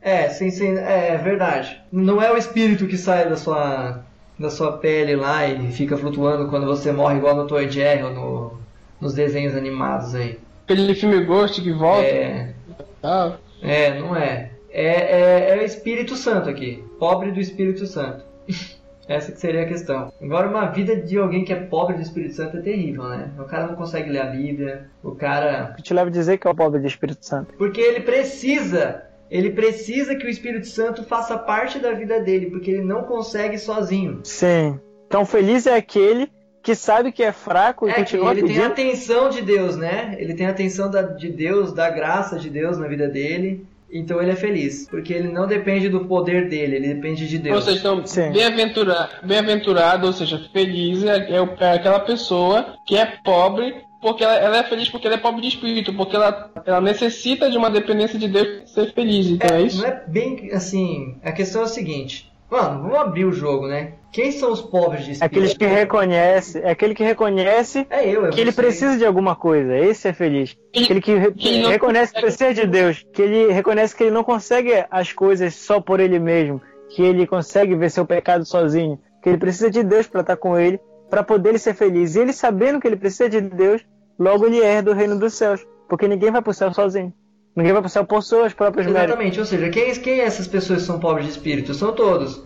É, 0.00 0.28
sim, 0.28 0.50
sim, 0.50 0.76
é 0.76 1.16
verdade. 1.16 1.80
Não 1.90 2.20
é 2.22 2.30
o 2.30 2.36
espírito 2.36 2.86
que 2.86 2.96
sai 2.98 3.28
da 3.28 3.36
sua 3.36 4.04
da 4.38 4.50
sua 4.50 4.72
pele 4.78 5.14
lá 5.16 5.46
e 5.46 5.70
fica 5.72 5.96
flutuando 5.96 6.48
quando 6.48 6.66
você 6.66 6.92
morre 6.92 7.18
igual 7.18 7.36
no 7.36 7.46
Toy 7.46 7.70
Jerry 7.70 8.02
ou 8.02 8.10
no, 8.10 8.58
nos 9.00 9.14
desenhos 9.14 9.54
animados 9.54 10.14
aí. 10.14 10.38
Aquele 10.64 10.94
filme 10.94 11.24
Ghost 11.24 11.60
que 11.60 11.72
volta. 11.72 12.06
É, 12.06 12.54
Ah, 13.02 13.36
é, 13.60 13.98
não 13.98 14.16
é. 14.16 14.50
É, 14.70 15.50
é, 15.50 15.50
é 15.50 15.60
o 15.60 15.64
Espírito 15.64 16.16
Santo 16.16 16.48
aqui. 16.48 16.82
Pobre 16.98 17.30
do 17.30 17.40
Espírito 17.40 17.86
Santo. 17.86 18.24
Essa 19.08 19.32
que 19.32 19.40
seria 19.40 19.62
a 19.62 19.66
questão. 19.66 20.12
Agora, 20.22 20.48
uma 20.48 20.66
vida 20.66 20.96
de 20.96 21.18
alguém 21.18 21.44
que 21.44 21.52
é 21.52 21.56
pobre 21.56 21.96
do 21.96 22.02
Espírito 22.02 22.34
Santo 22.34 22.56
é 22.56 22.60
terrível, 22.60 23.08
né? 23.08 23.30
O 23.38 23.44
cara 23.44 23.66
não 23.66 23.74
consegue 23.74 24.08
ler 24.08 24.20
a 24.20 24.26
Bíblia, 24.26 24.86
o 25.02 25.12
cara 25.12 25.74
que 25.76 25.82
te 25.82 25.92
leva 25.92 26.08
a 26.08 26.12
dizer 26.12 26.38
que 26.38 26.46
é 26.46 26.50
o 26.50 26.54
pobre 26.54 26.80
de 26.80 26.86
Espírito 26.86 27.26
Santo. 27.26 27.52
Porque 27.58 27.80
ele 27.80 28.00
precisa, 28.00 29.02
ele 29.32 29.50
precisa 29.50 30.14
que 30.14 30.26
o 30.26 30.30
Espírito 30.30 30.66
Santo 30.66 31.02
faça 31.04 31.38
parte 31.38 31.78
da 31.78 31.92
vida 31.92 32.20
dele, 32.20 32.50
porque 32.50 32.70
ele 32.70 32.82
não 32.82 33.02
consegue 33.04 33.58
sozinho. 33.58 34.20
Sim. 34.24 34.78
Então, 35.06 35.24
feliz 35.24 35.66
é 35.66 35.74
aquele 35.74 36.30
que 36.62 36.74
sabe 36.74 37.10
que 37.10 37.22
é 37.22 37.32
fraco 37.32 37.88
e 37.88 37.90
É 37.90 37.94
que 37.94 38.00
continua 38.16 38.30
ele 38.32 38.42
tem 38.42 38.50
a 38.58 38.68
pedindo. 38.70 38.72
atenção 38.72 39.28
de 39.30 39.42
Deus, 39.42 39.76
né? 39.76 40.16
Ele 40.18 40.34
tem 40.34 40.46
a 40.46 40.50
atenção 40.50 40.90
da- 40.90 41.02
de 41.02 41.28
Deus, 41.28 41.72
da 41.72 41.90
graça 41.90 42.38
de 42.38 42.48
Deus 42.48 42.78
na 42.78 42.86
vida 42.86 43.08
dele. 43.08 43.66
Então 43.94 44.22
ele 44.22 44.30
é 44.30 44.36
feliz, 44.36 44.86
porque 44.88 45.12
ele 45.12 45.28
não 45.28 45.46
depende 45.46 45.88
do 45.90 46.06
poder 46.06 46.48
dele, 46.48 46.76
ele 46.76 46.94
depende 46.94 47.28
de 47.28 47.36
Ou 47.36 47.42
Deus. 47.42 47.64
seja, 47.64 47.78
então, 47.78 48.06
Sim. 48.06 48.30
bem-aventura- 48.32 49.10
bem-aventurado, 49.22 50.06
ou 50.06 50.12
seja, 50.14 50.38
feliz 50.50 51.04
é, 51.04 51.16
é 51.16 51.36
é 51.60 51.72
aquela 51.72 52.00
pessoa 52.00 52.74
que 52.86 52.96
é 52.96 53.04
pobre 53.22 53.74
porque 54.02 54.22
ela, 54.24 54.34
ela 54.34 54.56
é 54.58 54.62
feliz 54.64 54.90
porque 54.90 55.06
ela 55.06 55.16
é 55.16 55.20
pobre 55.20 55.40
de 55.40 55.48
espírito, 55.48 55.94
porque 55.94 56.16
ela, 56.16 56.50
ela 56.66 56.80
necessita 56.80 57.48
de 57.50 57.56
uma 57.56 57.70
dependência 57.70 58.18
de 58.18 58.28
Deus 58.28 58.46
para 58.48 58.66
ser 58.66 58.92
feliz. 58.92 59.26
Então 59.28 59.56
é, 59.56 59.62
É, 59.62 59.64
isso? 59.64 59.78
não 59.80 59.86
é 59.88 60.04
bem 60.06 60.50
assim. 60.52 61.16
A 61.24 61.32
questão 61.32 61.62
é 61.62 61.64
o 61.64 61.68
seguinte. 61.68 62.30
Mano, 62.50 62.82
vamos 62.82 62.98
abrir 62.98 63.24
o 63.24 63.32
jogo, 63.32 63.66
né? 63.66 63.94
Quem 64.12 64.30
são 64.30 64.52
os 64.52 64.60
pobres 64.60 65.06
de 65.06 65.12
espírito? 65.12 65.24
Aqueles 65.24 65.54
que 65.56 65.64
reconhece, 65.64 66.58
é 66.58 66.70
aquele 66.70 66.94
que 66.94 67.02
reconhece 67.02 67.86
É 67.88 68.06
eu, 68.06 68.26
é 68.26 68.28
que 68.30 68.38
ele 68.38 68.52
precisa 68.52 68.98
de 68.98 69.06
alguma 69.06 69.34
coisa. 69.34 69.74
Esse 69.78 70.08
é 70.08 70.12
feliz. 70.12 70.54
Ele- 70.74 70.84
Aquele 70.84 71.00
que, 71.00 71.14
re- 71.14 71.32
que 71.32 71.62
reconhece 71.66 72.12
que 72.12 72.20
precisa 72.20 72.52
de 72.52 72.66
Deus, 72.66 73.06
que 73.10 73.22
ele 73.22 73.50
reconhece 73.52 73.96
que 73.96 74.02
ele 74.02 74.10
não 74.10 74.22
consegue 74.22 74.84
as 74.90 75.14
coisas 75.14 75.54
só 75.54 75.80
por 75.80 75.98
ele 75.98 76.18
mesmo, 76.18 76.60
que 76.90 77.00
ele 77.02 77.26
consegue 77.26 77.74
ver 77.74 77.90
seu 77.90 78.04
pecado 78.04 78.44
sozinho, 78.44 78.98
que 79.22 79.30
ele 79.30 79.38
precisa 79.38 79.70
de 79.70 79.82
Deus 79.82 80.06
para 80.06 80.20
estar 80.20 80.36
com 80.36 80.58
ele, 80.58 80.78
para 81.08 81.22
poder 81.22 81.50
ele 81.50 81.58
ser 81.58 81.72
feliz. 81.74 82.14
E 82.14 82.20
ele 82.20 82.34
sabendo 82.34 82.80
que 82.80 82.86
ele 82.86 82.96
precisa 82.96 83.30
de 83.30 83.40
Deus, 83.40 83.80
logo 84.18 84.46
ele 84.46 84.60
herda 84.60 84.90
o 84.90 84.94
reino 84.94 85.18
dos 85.18 85.34
céus, 85.34 85.66
porque 85.88 86.08
ninguém 86.08 86.30
vai 86.30 86.42
para 86.42 86.50
o 86.50 86.54
céu 86.54 86.72
sozinho. 86.72 87.12
Ninguém 87.54 87.72
vai 87.72 87.82
para 87.82 87.88
o 87.88 87.90
céu 87.90 88.04
por 88.04 88.22
suas 88.22 88.54
próprias. 88.54 88.86
Exatamente, 88.86 89.38
ou 89.38 89.44
seja, 89.44 89.68
quem, 89.68 89.94
quem 89.96 90.20
essas 90.20 90.46
pessoas 90.46 90.82
são 90.82 90.98
pobres 90.98 91.26
de 91.26 91.32
espírito? 91.32 91.74
São 91.74 91.92
todos. 91.92 92.42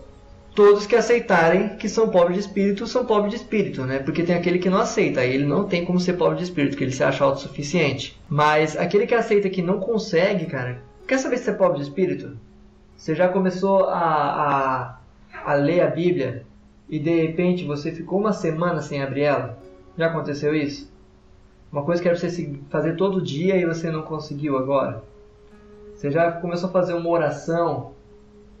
Todos 0.53 0.87
que 0.87 0.95
aceitarem 0.95 1.77
que 1.77 1.87
são 1.87 2.09
pobres 2.09 2.33
de 2.35 2.47
espírito 2.47 2.87
são 2.87 3.05
pobres 3.05 3.31
de 3.31 3.37
espírito, 3.37 3.85
né? 3.85 3.99
Porque 3.99 4.23
tem 4.23 4.35
aquele 4.35 4.57
que 4.57 4.69
não 4.69 4.79
aceita, 4.79 5.21
aí 5.21 5.33
ele 5.33 5.45
não 5.45 5.65
tem 5.65 5.85
como 5.85 5.99
ser 5.99 6.13
pobre 6.13 6.37
de 6.37 6.43
espírito, 6.43 6.71
porque 6.71 6.83
ele 6.83 6.91
se 6.91 7.03
acha 7.03 7.23
autossuficiente. 7.23 8.19
Mas 8.27 8.75
aquele 8.75 9.05
que 9.05 9.13
aceita 9.13 9.49
que 9.49 9.61
não 9.61 9.79
consegue, 9.79 10.47
cara, 10.47 10.81
quer 11.07 11.19
saber 11.19 11.37
se 11.37 11.49
é 11.49 11.53
pobre 11.53 11.77
de 11.77 11.83
espírito? 11.83 12.37
Você 12.97 13.13
já 13.13 13.29
começou 13.29 13.85
a, 13.85 14.97
a, 15.43 15.51
a 15.51 15.53
ler 15.53 15.81
a 15.81 15.87
Bíblia 15.87 16.43
e 16.89 16.97
de 16.97 17.21
repente 17.21 17.63
você 17.63 17.91
ficou 17.91 18.19
uma 18.19 18.33
semana 18.33 18.81
sem 18.81 19.01
abrir 19.01 19.23
ela? 19.23 19.59
Já 19.95 20.07
aconteceu 20.07 20.55
isso? 20.55 20.91
Uma 21.71 21.83
coisa 21.83 22.01
que 22.01 22.07
era 22.07 22.17
pra 22.17 22.29
você 22.29 22.59
fazer 22.69 22.95
todo 22.95 23.21
dia 23.21 23.57
e 23.57 23.65
você 23.65 23.91
não 23.91 24.01
conseguiu 24.03 24.57
agora. 24.57 25.03
Você 25.93 26.11
já 26.11 26.31
começou 26.31 26.69
a 26.69 26.71
fazer 26.71 26.93
uma 26.93 27.09
oração, 27.09 27.91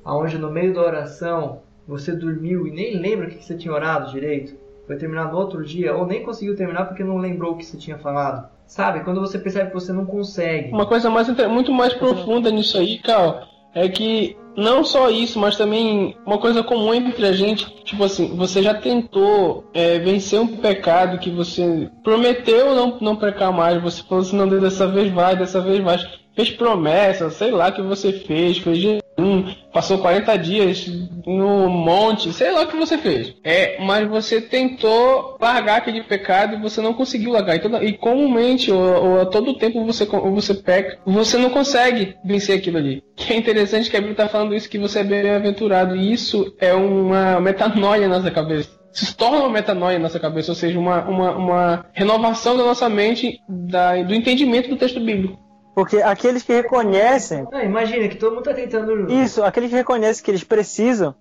aonde 0.03 0.37
no 0.37 0.51
meio 0.51 0.73
da 0.73 0.81
oração 0.81 1.59
você 1.87 2.11
dormiu 2.11 2.67
e 2.67 2.71
nem 2.71 2.99
lembra 2.99 3.27
o 3.27 3.29
que 3.29 3.43
você 3.43 3.55
tinha 3.55 3.73
orado 3.73 4.11
direito. 4.11 4.55
Foi 4.85 4.97
terminar 4.97 5.31
no 5.31 5.37
outro 5.37 5.63
dia, 5.63 5.95
ou 5.95 6.05
nem 6.05 6.23
conseguiu 6.23 6.55
terminar 6.55 6.85
porque 6.85 7.03
não 7.03 7.17
lembrou 7.17 7.53
o 7.53 7.57
que 7.57 7.65
você 7.65 7.77
tinha 7.77 7.97
falado. 7.97 8.49
Sabe? 8.65 9.01
Quando 9.01 9.21
você 9.21 9.37
percebe 9.39 9.69
que 9.69 9.73
você 9.73 9.93
não 9.93 10.05
consegue. 10.05 10.71
Uma 10.71 10.85
coisa 10.85 11.09
mais, 11.09 11.27
muito 11.49 11.71
mais 11.71 11.93
profunda 11.93 12.49
nisso 12.49 12.77
aí, 12.77 12.99
Cal, 12.99 13.41
é 13.73 13.87
que 13.87 14.35
não 14.57 14.83
só 14.83 15.11
isso, 15.11 15.37
mas 15.37 15.55
também 15.55 16.17
uma 16.25 16.39
coisa 16.39 16.63
comum 16.63 16.91
entre 16.91 17.27
a 17.27 17.31
gente, 17.31 17.69
tipo 17.83 18.03
assim, 18.03 18.35
você 18.35 18.63
já 18.63 18.73
tentou 18.73 19.69
é, 19.71 19.99
vencer 19.99 20.39
um 20.39 20.47
pecado 20.47 21.19
que 21.19 21.29
você 21.29 21.87
prometeu 22.03 22.73
não, 22.73 22.97
não 22.99 23.15
pecar 23.15 23.53
mais, 23.53 23.79
você 23.81 24.01
falou 24.01 24.23
assim, 24.23 24.35
não, 24.35 24.49
dessa 24.49 24.87
vez 24.87 25.13
vai, 25.13 25.37
dessa 25.37 25.61
vez 25.61 25.79
vai 25.83 25.97
fez 26.37 26.51
promessa, 26.51 27.31
sei 27.31 27.49
lá 27.49 27.71
que 27.71 27.81
você 27.81 28.13
fez, 28.13 28.59
fez 28.59 28.77
jejum, 28.77 29.51
passou 29.73 29.97
40 29.97 30.37
dias 30.37 30.85
no 31.25 31.67
monte, 31.67 32.31
sei 32.31 32.51
lá 32.51 32.61
o 32.61 32.67
que 32.67 32.77
você 32.77 32.95
fez. 32.95 33.33
É, 33.43 33.81
mas 33.83 34.07
você 34.07 34.39
tentou 34.39 35.35
largar 35.41 35.77
aquele 35.77 36.03
pecado 36.03 36.53
e 36.53 36.61
você 36.61 36.79
não 36.79 36.93
conseguiu 36.93 37.31
largar. 37.31 37.55
E, 37.55 37.59
toda, 37.59 37.83
e 37.83 37.93
comumente, 37.93 38.71
ou, 38.71 38.79
ou, 38.79 39.21
a 39.21 39.25
todo 39.25 39.57
tempo 39.57 39.83
você, 39.83 40.05
você 40.05 40.53
peca, 40.53 40.99
você 41.03 41.37
não 41.39 41.49
consegue 41.49 42.15
vencer 42.23 42.59
aquilo 42.59 42.77
ali. 42.77 43.03
Que 43.15 43.33
é 43.33 43.35
interessante 43.35 43.89
que 43.89 43.97
a 43.97 43.99
Bíblia 43.99 44.13
está 44.13 44.29
falando 44.29 44.53
isso, 44.53 44.69
que 44.69 44.77
você 44.77 44.99
é 44.99 45.03
bem-aventurado. 45.03 45.95
E 45.95 46.13
isso 46.13 46.55
é 46.59 46.71
uma 46.71 47.41
metanoia 47.41 48.07
na 48.07 48.17
nossa 48.17 48.29
cabeça 48.29 48.77
se 48.89 49.15
torna 49.15 49.37
uma 49.39 49.49
metanoia 49.49 49.99
na 49.99 50.03
nossa 50.03 50.19
cabeça, 50.19 50.51
ou 50.51 50.55
seja, 50.55 50.79
uma, 50.79 51.03
uma, 51.07 51.31
uma 51.35 51.85
renovação 51.93 52.57
da 52.57 52.63
nossa 52.63 52.89
mente 52.89 53.39
da, 53.47 54.01
do 54.01 54.15
entendimento 54.15 54.69
do 54.69 54.75
texto 54.75 54.99
bíblico. 54.99 55.37
Porque 55.77 56.01
aqueles 56.01 56.41
que 56.41 56.51
reconhecem. 56.51 57.47
Não, 57.51 57.61
imagina 57.61 58.07
que 58.07 58.15
todo 58.15 58.33
mundo 58.33 58.45
tá 58.45 58.53
tentando. 58.55 59.13
Isso, 59.13 59.43
aqueles 59.43 59.69
que 59.69 59.75
reconhecem 59.75 60.25
que 60.25 60.31
eles 60.31 60.43
precisam, 60.43 61.13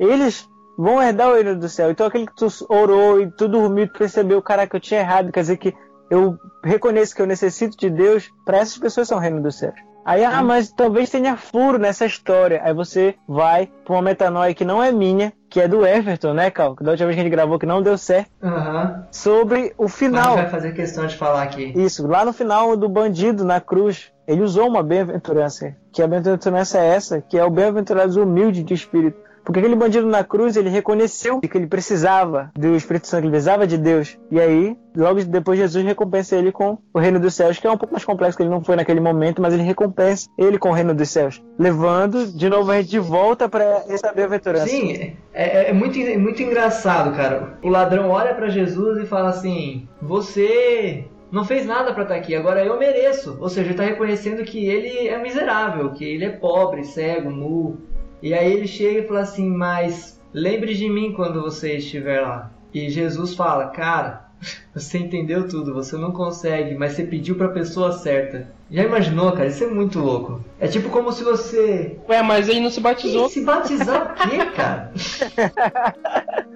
eles 0.00 0.48
vão 0.76 1.00
herdar 1.00 1.30
o 1.30 1.34
reino 1.34 1.54
do 1.54 1.68
céu. 1.68 1.92
Então 1.92 2.08
aquele 2.08 2.26
que 2.26 2.34
tu 2.34 2.48
orou 2.68 3.20
e 3.20 3.30
tu 3.30 3.46
dormiu, 3.46 3.86
tu 3.86 4.00
percebeu, 4.00 4.42
caraca, 4.42 4.76
eu 4.76 4.80
tinha 4.80 4.98
errado, 4.98 5.30
quer 5.30 5.42
dizer 5.42 5.58
que 5.58 5.72
eu 6.10 6.36
reconheço 6.64 7.14
que 7.14 7.22
eu 7.22 7.26
necessito 7.26 7.76
de 7.76 7.88
Deus, 7.88 8.28
para 8.44 8.58
essas 8.58 8.78
pessoas 8.78 9.06
são 9.06 9.16
o 9.16 9.20
reino 9.20 9.40
do 9.40 9.52
céu. 9.52 9.72
Aí, 10.04 10.24
ah, 10.24 10.42
mas 10.42 10.72
talvez 10.72 11.08
tenha 11.08 11.36
furo 11.36 11.78
nessa 11.78 12.04
história. 12.04 12.60
Aí 12.64 12.74
você 12.74 13.14
vai 13.28 13.70
pra 13.84 13.94
uma 13.94 14.02
metanoia 14.02 14.52
que 14.52 14.64
não 14.64 14.82
é 14.82 14.90
minha, 14.90 15.32
que 15.50 15.60
é 15.60 15.66
do 15.66 15.84
Everton, 15.84 16.32
né, 16.32 16.48
Cal? 16.48 16.76
Da 16.80 16.92
última 16.92 17.08
vez 17.08 17.16
que 17.16 17.20
a 17.20 17.24
gente 17.24 17.32
gravou 17.32 17.58
que 17.58 17.66
não 17.66 17.82
deu 17.82 17.98
certo. 17.98 18.30
Uhum. 18.40 19.02
Sobre 19.10 19.74
o 19.76 19.88
final. 19.88 20.36
Mas 20.36 20.42
vai 20.42 20.48
fazer 20.48 20.72
questão 20.72 21.06
de 21.06 21.16
falar 21.16 21.42
aqui. 21.42 21.72
Isso, 21.76 22.06
lá 22.06 22.24
no 22.24 22.32
final 22.32 22.76
do 22.76 22.88
bandido 22.88 23.44
na 23.44 23.60
cruz, 23.60 24.12
ele 24.28 24.42
usou 24.42 24.68
uma 24.68 24.82
bem-aventurança. 24.82 25.74
Que 25.92 26.02
a 26.02 26.06
bem-aventurança 26.06 26.78
é 26.78 26.86
essa, 26.86 27.20
que 27.20 27.36
é 27.36 27.44
o 27.44 27.50
bem-aventurado 27.50 28.22
humilde 28.22 28.62
de 28.62 28.74
espírito. 28.74 29.18
Porque 29.44 29.58
aquele 29.58 29.76
bandido 29.76 30.06
na 30.06 30.22
cruz, 30.22 30.56
ele 30.56 30.68
reconheceu 30.68 31.40
que 31.40 31.56
ele 31.56 31.66
precisava 31.66 32.50
do 32.56 32.74
Espírito 32.74 33.06
Santo, 33.06 33.24
ele 33.24 33.30
precisava 33.30 33.66
de 33.66 33.78
Deus. 33.78 34.18
E 34.30 34.40
aí, 34.40 34.76
logo 34.96 35.22
depois, 35.24 35.58
Jesus 35.58 35.84
recompensa 35.84 36.36
ele 36.36 36.52
com 36.52 36.78
o 36.92 36.98
reino 36.98 37.18
dos 37.18 37.34
céus, 37.34 37.58
que 37.58 37.66
é 37.66 37.70
um 37.70 37.76
pouco 37.76 37.94
mais 37.94 38.04
complexo, 38.04 38.36
que 38.36 38.42
ele 38.42 38.50
não 38.50 38.62
foi 38.62 38.76
naquele 38.76 39.00
momento, 39.00 39.40
mas 39.40 39.54
ele 39.54 39.62
recompensa 39.62 40.28
ele 40.38 40.58
com 40.58 40.70
o 40.70 40.72
reino 40.72 40.94
dos 40.94 41.08
céus. 41.08 41.42
Levando, 41.58 42.26
de 42.26 42.48
novo, 42.48 42.70
a 42.70 42.76
gente 42.76 42.90
de 42.90 42.98
volta 42.98 43.48
para 43.48 43.84
essa 43.88 44.12
bem-aventurança. 44.12 44.66
Sim, 44.66 45.16
é, 45.32 45.70
é, 45.70 45.72
muito, 45.72 45.98
é 45.98 46.16
muito 46.16 46.42
engraçado, 46.42 47.14
cara. 47.16 47.58
O 47.62 47.68
ladrão 47.68 48.10
olha 48.10 48.34
para 48.34 48.48
Jesus 48.48 49.02
e 49.02 49.06
fala 49.06 49.30
assim: 49.30 49.88
Você 50.02 51.04
não 51.30 51.44
fez 51.44 51.64
nada 51.64 51.92
para 51.92 52.02
estar 52.02 52.14
tá 52.14 52.20
aqui, 52.20 52.34
agora 52.34 52.64
eu 52.64 52.78
mereço. 52.78 53.36
Ou 53.40 53.48
seja, 53.48 53.62
ele 53.62 53.70
está 53.70 53.84
reconhecendo 53.84 54.44
que 54.44 54.66
ele 54.66 55.08
é 55.08 55.20
miserável, 55.20 55.90
que 55.92 56.04
ele 56.04 56.24
é 56.24 56.30
pobre, 56.30 56.84
cego, 56.84 57.30
nu, 57.30 57.78
e 58.22 58.34
aí 58.34 58.52
ele 58.52 58.66
chega 58.66 59.00
e 59.00 59.06
fala 59.06 59.20
assim: 59.20 59.48
Mas 59.48 60.20
lembre 60.32 60.74
de 60.74 60.88
mim 60.88 61.12
quando 61.12 61.42
você 61.42 61.76
estiver 61.76 62.20
lá. 62.20 62.50
E 62.72 62.88
Jesus 62.90 63.34
fala: 63.34 63.68
Cara, 63.68 64.30
você 64.74 64.98
entendeu 64.98 65.48
tudo, 65.48 65.74
você 65.74 65.96
não 65.96 66.12
consegue, 66.12 66.74
mas 66.74 66.92
você 66.92 67.04
pediu 67.04 67.34
para 67.34 67.46
a 67.46 67.52
pessoa 67.52 67.92
certa. 67.92 68.48
Já 68.70 68.84
imaginou, 68.84 69.32
cara? 69.32 69.46
Isso 69.48 69.64
é 69.64 69.66
muito 69.66 69.98
louco. 69.98 70.44
É 70.58 70.68
tipo 70.68 70.90
como 70.90 71.12
se 71.12 71.24
você. 71.24 71.98
Ué, 72.08 72.22
mas 72.22 72.48
ele 72.48 72.60
não 72.60 72.70
se 72.70 72.80
batizou. 72.80 73.28
se 73.28 73.40
batizar 73.40 74.12
o 74.12 74.28
quê, 74.28 74.46
cara? 74.54 74.92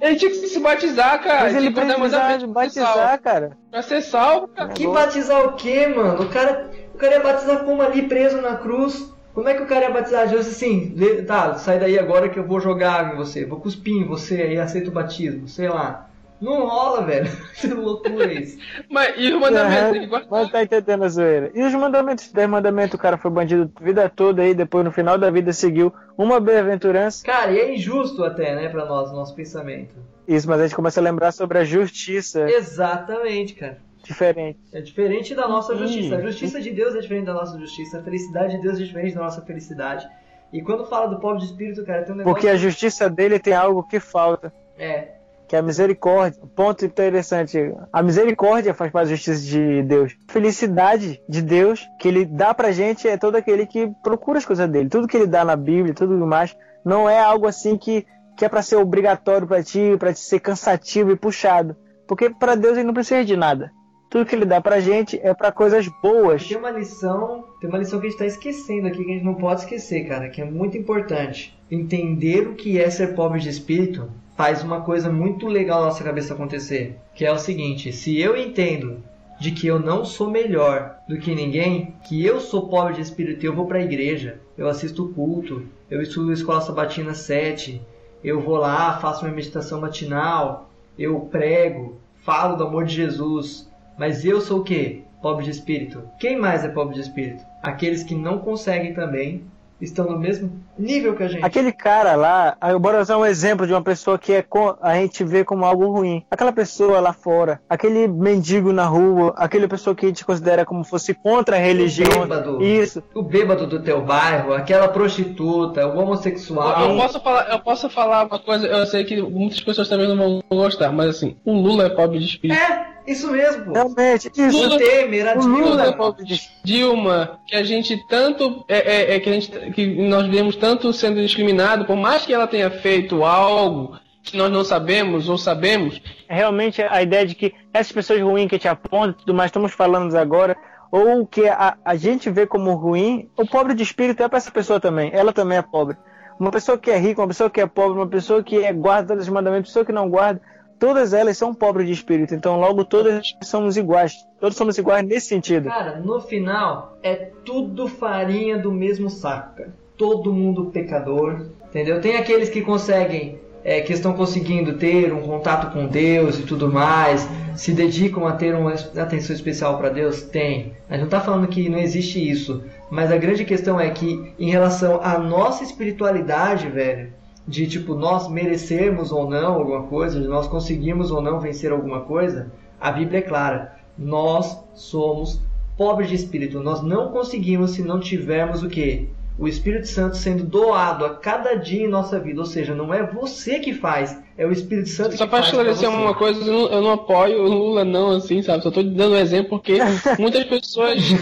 ele 0.00 0.16
tinha 0.16 0.30
que 0.30 0.36
se 0.36 0.58
batizar, 0.58 1.22
cara. 1.22 1.42
Mas 1.42 1.56
ele 1.56 1.68
tipo, 1.68 1.80
precisava 1.80 2.46
batizar, 2.46 3.20
cara. 3.20 3.58
Pra 3.70 3.82
ser 3.82 4.00
salvo, 4.00 4.48
cara. 4.48 4.70
Que 4.70 4.86
batizar 4.86 5.44
o 5.44 5.52
quê, 5.52 5.86
mano? 5.86 6.22
O 6.22 6.28
cara, 6.30 6.70
o 6.94 6.96
cara 6.96 7.12
ia 7.12 7.20
batizar 7.20 7.64
como 7.64 7.82
ali 7.82 8.08
preso 8.08 8.40
na 8.40 8.56
cruz. 8.56 9.12
Como 9.34 9.48
é 9.48 9.54
que 9.54 9.62
o 9.62 9.66
cara 9.66 9.86
ia 9.86 9.90
batizar 9.90 10.28
Jesus 10.28 10.48
assim? 10.48 10.94
Tá, 11.26 11.54
sai 11.54 11.78
daí 11.78 11.98
agora 11.98 12.28
que 12.28 12.38
eu 12.38 12.46
vou 12.46 12.60
jogar 12.60 12.92
água 12.92 13.14
em 13.14 13.16
você, 13.16 13.46
vou 13.46 13.58
cuspir 13.60 13.94
em 13.94 14.04
você 14.04 14.52
e 14.52 14.58
aceito 14.58 14.88
o 14.88 14.92
batismo, 14.92 15.48
sei 15.48 15.68
lá. 15.68 16.08
Não 16.40 16.66
rola, 16.66 17.02
velho. 17.06 17.30
Que 17.54 17.68
loucura 17.68 18.32
isso. 18.32 18.58
Mas 18.90 19.14
e 19.16 19.32
os 19.32 19.40
mandamentos? 19.40 20.10
Uhum, 20.10 20.26
mas 20.28 20.50
tá 20.50 20.62
entendendo 20.62 21.04
a 21.04 21.08
zoeira. 21.08 21.52
E 21.54 21.62
os 21.62 21.72
mandamentos? 21.72 22.32
Dez 22.32 22.50
mandamentos, 22.50 22.94
o 22.94 22.98
cara 22.98 23.16
foi 23.16 23.30
bandido 23.30 23.70
a 23.76 23.84
vida 23.84 24.08
toda 24.08 24.42
aí, 24.42 24.52
depois 24.52 24.84
no 24.84 24.90
final 24.90 25.16
da 25.16 25.30
vida 25.30 25.52
seguiu 25.52 25.94
uma 26.18 26.40
bem-aventurança. 26.40 27.24
Cara, 27.24 27.52
e 27.52 27.60
é 27.60 27.74
injusto 27.74 28.24
até, 28.24 28.56
né, 28.56 28.68
pra 28.68 28.84
nós, 28.84 29.12
nosso 29.12 29.36
pensamento. 29.36 29.94
Isso, 30.26 30.48
mas 30.48 30.60
a 30.60 30.64
gente 30.64 30.74
começa 30.74 31.00
a 31.00 31.02
lembrar 31.02 31.30
sobre 31.30 31.58
a 31.58 31.64
justiça. 31.64 32.50
Exatamente, 32.50 33.54
cara 33.54 33.78
diferente. 34.02 34.58
É 34.72 34.80
diferente 34.80 35.34
da 35.34 35.48
nossa 35.48 35.76
justiça. 35.76 36.16
A 36.16 36.20
justiça 36.20 36.60
de 36.60 36.70
Deus 36.70 36.94
é 36.94 37.00
diferente 37.00 37.26
da 37.26 37.34
nossa 37.34 37.58
justiça. 37.58 37.98
A 37.98 38.02
felicidade 38.02 38.56
de 38.56 38.62
Deus 38.62 38.78
é 38.78 38.84
diferente 38.84 39.14
da 39.14 39.22
nossa 39.22 39.40
felicidade. 39.42 40.08
E 40.52 40.60
quando 40.60 40.84
fala 40.84 41.06
do 41.06 41.18
pobre 41.18 41.38
de 41.40 41.46
espírito, 41.46 41.84
cara, 41.84 42.02
tem 42.02 42.14
um 42.14 42.18
negócio. 42.18 42.34
Porque 42.34 42.48
a 42.48 42.56
justiça 42.56 43.08
dele 43.08 43.38
tem 43.38 43.54
algo 43.54 43.82
que 43.82 43.98
falta. 43.98 44.52
É. 44.78 45.12
Que 45.48 45.56
é 45.56 45.58
a 45.58 45.62
misericórdia. 45.62 46.40
Ponto 46.54 46.84
interessante. 46.84 47.58
A 47.92 48.02
misericórdia 48.02 48.74
faz 48.74 48.92
parte 48.92 49.08
da 49.08 49.14
justiça 49.14 49.42
de 49.42 49.82
Deus. 49.82 50.14
A 50.28 50.32
felicidade 50.32 51.22
de 51.28 51.42
Deus 51.42 51.86
que 51.98 52.08
ele 52.08 52.24
dá 52.24 52.52
pra 52.52 52.70
gente 52.70 53.08
é 53.08 53.16
todo 53.16 53.36
aquele 53.36 53.66
que 53.66 53.90
procura 54.02 54.38
as 54.38 54.44
coisas 54.44 54.68
dele. 54.68 54.90
Tudo 54.90 55.08
que 55.08 55.16
ele 55.16 55.26
dá 55.26 55.44
na 55.44 55.56
Bíblia, 55.56 55.94
tudo 55.94 56.14
mais, 56.26 56.54
não 56.84 57.08
é 57.08 57.18
algo 57.18 57.46
assim 57.46 57.78
que, 57.78 58.06
que 58.36 58.44
é 58.44 58.48
para 58.48 58.62
ser 58.62 58.76
obrigatório 58.76 59.46
para 59.46 59.62
ti, 59.62 59.96
para 59.98 60.12
te 60.12 60.20
ser 60.20 60.40
cansativo 60.40 61.10
e 61.10 61.16
puxado. 61.16 61.76
Porque 62.06 62.28
para 62.28 62.54
Deus 62.54 62.76
ele 62.76 62.86
não 62.86 62.94
precisa 62.94 63.24
de 63.24 63.36
nada 63.36 63.70
tudo 64.12 64.26
que 64.26 64.34
ele 64.34 64.44
dá 64.44 64.60
pra 64.60 64.78
gente 64.78 65.18
é 65.22 65.32
para 65.32 65.50
coisas 65.50 65.88
boas. 66.02 66.46
Tem 66.46 66.58
uma 66.58 66.70
lição, 66.70 67.46
tem 67.58 67.70
uma 67.70 67.78
lição 67.78 67.98
que 67.98 68.06
a 68.06 68.10
gente 68.10 68.18
tá 68.18 68.26
esquecendo 68.26 68.86
aqui, 68.86 69.02
que 69.02 69.10
a 69.10 69.14
gente 69.14 69.24
não 69.24 69.34
pode 69.34 69.62
esquecer, 69.62 70.06
cara, 70.06 70.28
que 70.28 70.42
é 70.42 70.44
muito 70.44 70.76
importante. 70.76 71.58
Entender 71.70 72.46
o 72.46 72.54
que 72.54 72.78
é 72.78 72.90
ser 72.90 73.14
pobre 73.14 73.40
de 73.40 73.48
espírito 73.48 74.10
faz 74.36 74.62
uma 74.62 74.82
coisa 74.82 75.10
muito 75.10 75.46
legal 75.46 75.80
na 75.80 75.86
nossa 75.86 76.04
cabeça 76.04 76.34
acontecer, 76.34 76.98
que 77.14 77.24
é 77.24 77.32
o 77.32 77.38
seguinte, 77.38 77.90
se 77.90 78.20
eu 78.20 78.36
entendo 78.36 79.02
de 79.40 79.50
que 79.50 79.66
eu 79.66 79.78
não 79.78 80.04
sou 80.04 80.30
melhor 80.30 80.98
do 81.08 81.16
que 81.16 81.34
ninguém, 81.34 81.94
que 82.06 82.22
eu 82.22 82.38
sou 82.38 82.68
pobre 82.68 82.92
de 82.92 83.00
espírito 83.00 83.46
eu 83.46 83.54
vou 83.54 83.66
para 83.66 83.78
a 83.78 83.82
igreja, 83.82 84.40
eu 84.58 84.68
assisto 84.68 85.08
culto, 85.08 85.64
eu 85.90 86.02
estudo 86.02 86.34
escola 86.34 86.60
sabatina 86.60 87.14
7, 87.14 87.80
eu 88.22 88.42
vou 88.42 88.56
lá, 88.56 88.98
faço 88.98 89.24
uma 89.24 89.34
meditação 89.34 89.80
matinal, 89.80 90.70
eu 90.98 91.18
prego, 91.20 91.96
falo 92.22 92.56
do 92.56 92.64
amor 92.64 92.84
de 92.84 92.94
Jesus, 92.94 93.71
mas 93.96 94.24
eu 94.24 94.40
sou 94.40 94.60
o 94.60 94.64
quê? 94.64 95.02
Pobre 95.20 95.44
de 95.44 95.50
espírito. 95.50 96.08
Quem 96.18 96.36
mais 96.36 96.64
é 96.64 96.68
pobre 96.68 96.94
de 96.94 97.00
espírito? 97.00 97.44
Aqueles 97.62 98.02
que 98.02 98.14
não 98.14 98.38
conseguem 98.38 98.92
também 98.92 99.44
estão 99.80 100.10
no 100.10 100.18
mesmo 100.18 100.52
nível 100.78 101.14
que 101.14 101.22
a 101.22 101.28
gente. 101.28 101.44
Aquele 101.44 101.72
cara 101.72 102.14
lá, 102.14 102.56
eu 102.68 102.78
bora 102.78 103.00
usar 103.00 103.18
um 103.18 103.26
exemplo 103.26 103.66
de 103.66 103.72
uma 103.72 103.82
pessoa 103.82 104.18
que 104.18 104.32
é 104.32 104.44
a 104.80 104.94
gente 104.94 105.24
vê 105.24 105.44
como 105.44 105.64
algo 105.64 105.90
ruim. 105.90 106.24
Aquela 106.30 106.52
pessoa 106.52 107.00
lá 107.00 107.12
fora, 107.12 107.60
aquele 107.68 108.06
mendigo 108.06 108.72
na 108.72 108.84
rua, 108.84 109.34
aquela 109.36 109.68
pessoa 109.68 109.94
que 109.94 110.06
a 110.06 110.08
gente 110.08 110.24
considera 110.24 110.64
como 110.64 110.84
fosse 110.84 111.14
contra 111.14 111.56
a 111.56 111.58
religião. 111.58 112.08
O 112.08 112.26
bêbado. 112.26 112.62
Isso. 112.62 113.02
O 113.14 113.22
bêbado 113.22 113.66
do 113.66 113.80
teu 113.80 114.02
bairro, 114.02 114.52
aquela 114.52 114.88
prostituta, 114.88 115.86
o 115.86 115.98
homossexual. 115.98 116.90
Eu 116.90 116.96
posso 116.96 117.20
falar, 117.20 117.50
eu 117.50 117.60
posso 117.60 117.90
falar 117.90 118.26
uma 118.26 118.38
coisa, 118.38 118.66
eu 118.66 118.86
sei 118.86 119.04
que 119.04 119.20
muitas 119.22 119.60
pessoas 119.60 119.88
também 119.88 120.08
não 120.08 120.16
vão 120.16 120.42
gostar, 120.50 120.92
mas 120.92 121.16
assim, 121.16 121.36
o 121.44 121.52
Lula 121.52 121.86
é 121.86 121.90
pobre 121.90 122.18
de 122.18 122.26
espírito. 122.26 122.60
É! 122.60 122.92
Isso 123.06 123.30
mesmo. 123.30 123.72
Realmente, 123.72 124.30
isso. 124.36 124.56
Lula, 124.56 124.78
Temer, 124.78 125.28
a 125.28 125.34
Dilma. 125.34 125.58
Lula, 125.58 126.16
Dilma, 126.64 127.40
que 127.46 127.56
a 127.56 127.64
gente 127.64 127.96
tanto 128.08 128.64
é, 128.68 128.78
é, 128.78 129.14
é, 129.16 129.20
que 129.20 129.28
a 129.28 129.32
gente 129.32 129.50
que 129.72 129.86
nós 130.08 130.26
vemos 130.28 130.56
tanto 130.62 130.92
sendo 130.92 131.20
discriminado, 131.20 131.84
por 131.86 131.96
mais 131.96 132.24
que 132.24 132.32
ela 132.32 132.46
tenha 132.46 132.70
feito 132.70 133.24
algo 133.24 133.98
que 134.22 134.36
nós 134.36 134.48
não 134.48 134.62
sabemos 134.62 135.28
ou 135.28 135.36
sabemos. 135.36 136.00
Realmente 136.28 136.80
a 136.80 137.02
ideia 137.02 137.26
de 137.26 137.34
que 137.34 137.52
essas 137.74 137.90
pessoas 137.90 138.20
ruins 138.20 138.48
que 138.48 138.60
te 138.60 138.68
apontam 138.68 139.12
tudo 139.14 139.34
mais, 139.34 139.48
estamos 139.48 139.72
falando 139.72 140.16
agora, 140.16 140.56
ou 140.88 141.26
que 141.26 141.48
a, 141.48 141.76
a 141.84 141.96
gente 141.96 142.30
vê 142.30 142.46
como 142.46 142.74
ruim, 142.74 143.28
o 143.36 143.44
pobre 143.44 143.74
de 143.74 143.82
espírito 143.82 144.22
é 144.22 144.28
para 144.28 144.38
essa 144.38 144.52
pessoa 144.52 144.78
também. 144.78 145.10
Ela 145.12 145.32
também 145.32 145.58
é 145.58 145.62
pobre. 145.62 145.96
Uma 146.38 146.52
pessoa 146.52 146.78
que 146.78 146.92
é 146.92 146.96
rica, 146.96 147.20
uma 147.20 147.26
pessoa 147.26 147.50
que 147.50 147.60
é 147.60 147.66
pobre, 147.66 147.98
uma 147.98 148.06
pessoa 148.06 148.40
que 148.40 148.64
é 148.64 148.72
guarda 148.72 149.08
todos 149.08 149.24
os 149.24 149.32
mandamentos, 149.32 149.68
uma 149.68 149.72
pessoa 149.72 149.84
que 149.84 149.92
não 149.92 150.08
guarda, 150.08 150.40
todas 150.78 151.12
elas 151.12 151.36
são 151.36 151.52
pobres 151.52 151.88
de 151.88 151.92
espírito, 151.92 152.36
então 152.36 152.60
logo 152.60 152.84
todas 152.84 153.34
somos 153.42 153.76
iguais. 153.76 154.14
Todos 154.38 154.56
somos 154.56 154.78
iguais 154.78 155.04
nesse 155.04 155.26
sentido. 155.26 155.68
Cara, 155.68 155.98
no 155.98 156.20
final 156.20 156.98
é 157.02 157.16
tudo 157.44 157.88
farinha 157.88 158.58
do 158.58 158.70
mesmo 158.70 159.10
saco, 159.10 159.56
cara. 159.56 159.81
Todo 159.96 160.32
mundo 160.32 160.66
pecador, 160.66 161.46
entendeu? 161.68 162.00
Tem 162.00 162.16
aqueles 162.16 162.48
que 162.48 162.62
conseguem, 162.62 163.38
é, 163.64 163.80
que 163.80 163.92
estão 163.92 164.12
conseguindo 164.14 164.74
ter 164.74 165.12
um 165.12 165.22
contato 165.22 165.72
com 165.72 165.86
Deus 165.86 166.38
e 166.38 166.42
tudo 166.42 166.72
mais, 166.72 167.28
se 167.54 167.72
dedicam 167.72 168.26
a 168.26 168.32
ter 168.32 168.54
uma 168.54 168.72
atenção 168.72 169.34
especial 169.36 169.78
para 169.78 169.90
Deus? 169.90 170.22
Tem. 170.22 170.72
A 170.88 170.94
gente 170.94 171.00
não 171.00 171.04
está 171.04 171.20
falando 171.20 171.46
que 171.46 171.68
não 171.68 171.78
existe 171.78 172.18
isso, 172.18 172.62
mas 172.90 173.12
a 173.12 173.16
grande 173.16 173.44
questão 173.44 173.78
é 173.78 173.90
que 173.90 174.32
em 174.38 174.50
relação 174.50 175.00
à 175.02 175.18
nossa 175.18 175.62
espiritualidade, 175.62 176.68
velho, 176.68 177.12
de 177.46 177.66
tipo 177.66 177.94
nós 177.94 178.28
merecermos 178.28 179.12
ou 179.12 179.28
não 179.28 179.54
alguma 179.54 179.82
coisa, 179.84 180.20
de 180.20 180.28
nós 180.28 180.46
conseguirmos 180.46 181.10
ou 181.10 181.20
não 181.20 181.40
vencer 181.40 181.72
alguma 181.72 182.00
coisa, 182.00 182.50
a 182.80 182.90
Bíblia 182.90 183.18
é 183.18 183.22
clara. 183.22 183.76
Nós 183.98 184.58
somos 184.74 185.40
pobres 185.76 186.08
de 186.08 186.14
espírito. 186.14 186.60
Nós 186.60 186.82
não 186.82 187.10
conseguimos 187.10 187.72
se 187.72 187.82
não 187.82 188.00
tivermos 188.00 188.62
o 188.62 188.68
que? 188.68 189.08
O 189.42 189.48
Espírito 189.48 189.88
Santo 189.88 190.16
sendo 190.16 190.44
doado 190.44 191.04
a 191.04 191.16
cada 191.16 191.56
dia 191.56 191.84
em 191.84 191.88
nossa 191.88 192.16
vida. 192.16 192.38
Ou 192.38 192.46
seja, 192.46 192.76
não 192.76 192.94
é 192.94 193.02
você 193.04 193.58
que 193.58 193.74
faz, 193.74 194.16
é 194.38 194.46
o 194.46 194.52
Espírito 194.52 194.88
Santo 194.88 195.16
Só 195.16 195.24
que 195.24 195.30
faz. 195.32 195.48
pra 195.48 195.58
esclarecer 195.58 195.90
você. 195.90 195.96
uma 195.96 196.14
coisa, 196.14 196.40
eu 196.40 196.52
não, 196.52 196.68
eu 196.68 196.80
não 196.80 196.92
apoio 196.92 197.42
o 197.42 197.48
Lula, 197.48 197.84
não, 197.84 198.12
assim, 198.12 198.40
sabe? 198.40 198.62
Só 198.62 198.70
tô 198.70 198.84
dando 198.84 199.14
um 199.14 199.18
exemplo 199.18 199.58
porque 199.58 199.78
muitas 200.16 200.44
pessoas. 200.44 201.02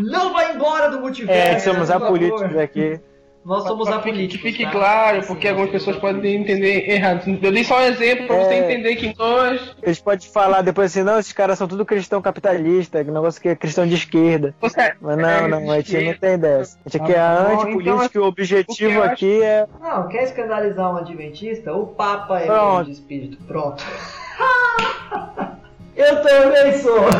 Não 0.00 0.32
vai 0.32 0.54
embora 0.54 0.90
do 0.90 1.00
multiverso. 1.00 1.68
É, 1.68 1.72
somos 1.72 1.90
apolíticos 1.90 2.56
aqui. 2.56 2.98
Nós 3.44 3.64
somos 3.64 3.88
Pra- 3.88 3.96
apolíticos. 3.96 4.40
Que 4.40 4.52
fique 4.52 4.64
tá? 4.64 4.70
claro, 4.70 5.22
porque 5.26 5.48
algumas 5.48 5.70
pessoas 5.70 5.96
podem 5.96 6.36
entender 6.36 6.88
errado. 6.88 7.24
Eu 7.42 7.50
dei 7.52 7.64
só 7.64 7.78
um 7.78 7.82
exemplo 7.82 8.28
pra 8.28 8.36
você 8.36 8.54
É. 8.54 8.58
entender 8.64 8.94
que 8.94 9.12
nós. 9.18 9.74
Eles 9.82 9.98
podem 9.98 10.28
falar 10.28 10.62
depois 10.62 10.92
assim, 10.92 11.02
não, 11.02 11.18
esses 11.18 11.32
caras 11.32 11.58
são 11.58 11.66
tudo 11.66 11.84
cristão 11.84 12.22
capitalista, 12.22 13.04
que 13.04 13.10
negócio 13.10 13.42
que 13.42 13.48
é 13.48 13.56
cristão 13.56 13.84
de 13.84 13.94
esquerda. 13.94 14.54
Você, 14.60 14.92
Mas 15.00 15.16
não, 15.18 15.28
É, 15.28 15.48
não, 15.48 15.70
a 15.72 15.76
gente 15.76 15.86
esquerda. 15.86 16.10
não 16.12 16.18
tem 16.18 16.38
dessa. 16.38 16.78
A 16.84 16.88
gente 16.88 17.02
aqui 17.02 17.12
é 17.12 17.16
Tá 17.16 17.38
antipolítico 17.52 17.80
então, 17.80 18.10
e 18.14 18.18
o 18.18 18.24
objetivo 18.28 18.90
o 18.90 18.94
eu 18.94 19.02
acho- 19.02 19.12
aqui 19.12 19.42
é. 19.42 19.66
Não, 19.80 20.08
quer 20.08 20.22
escandalizar 20.22 20.94
um 20.94 20.98
adventista? 20.98 21.72
O 21.74 21.88
Papa 21.88 22.38
é 22.40 22.46
Pronto. 22.46 22.60
pobre 22.70 22.84
de 22.84 22.92
espírito. 22.92 23.38
Pronto. 23.48 23.84
Eu 25.96 26.22
também 26.22 26.72
sou. 26.78 27.00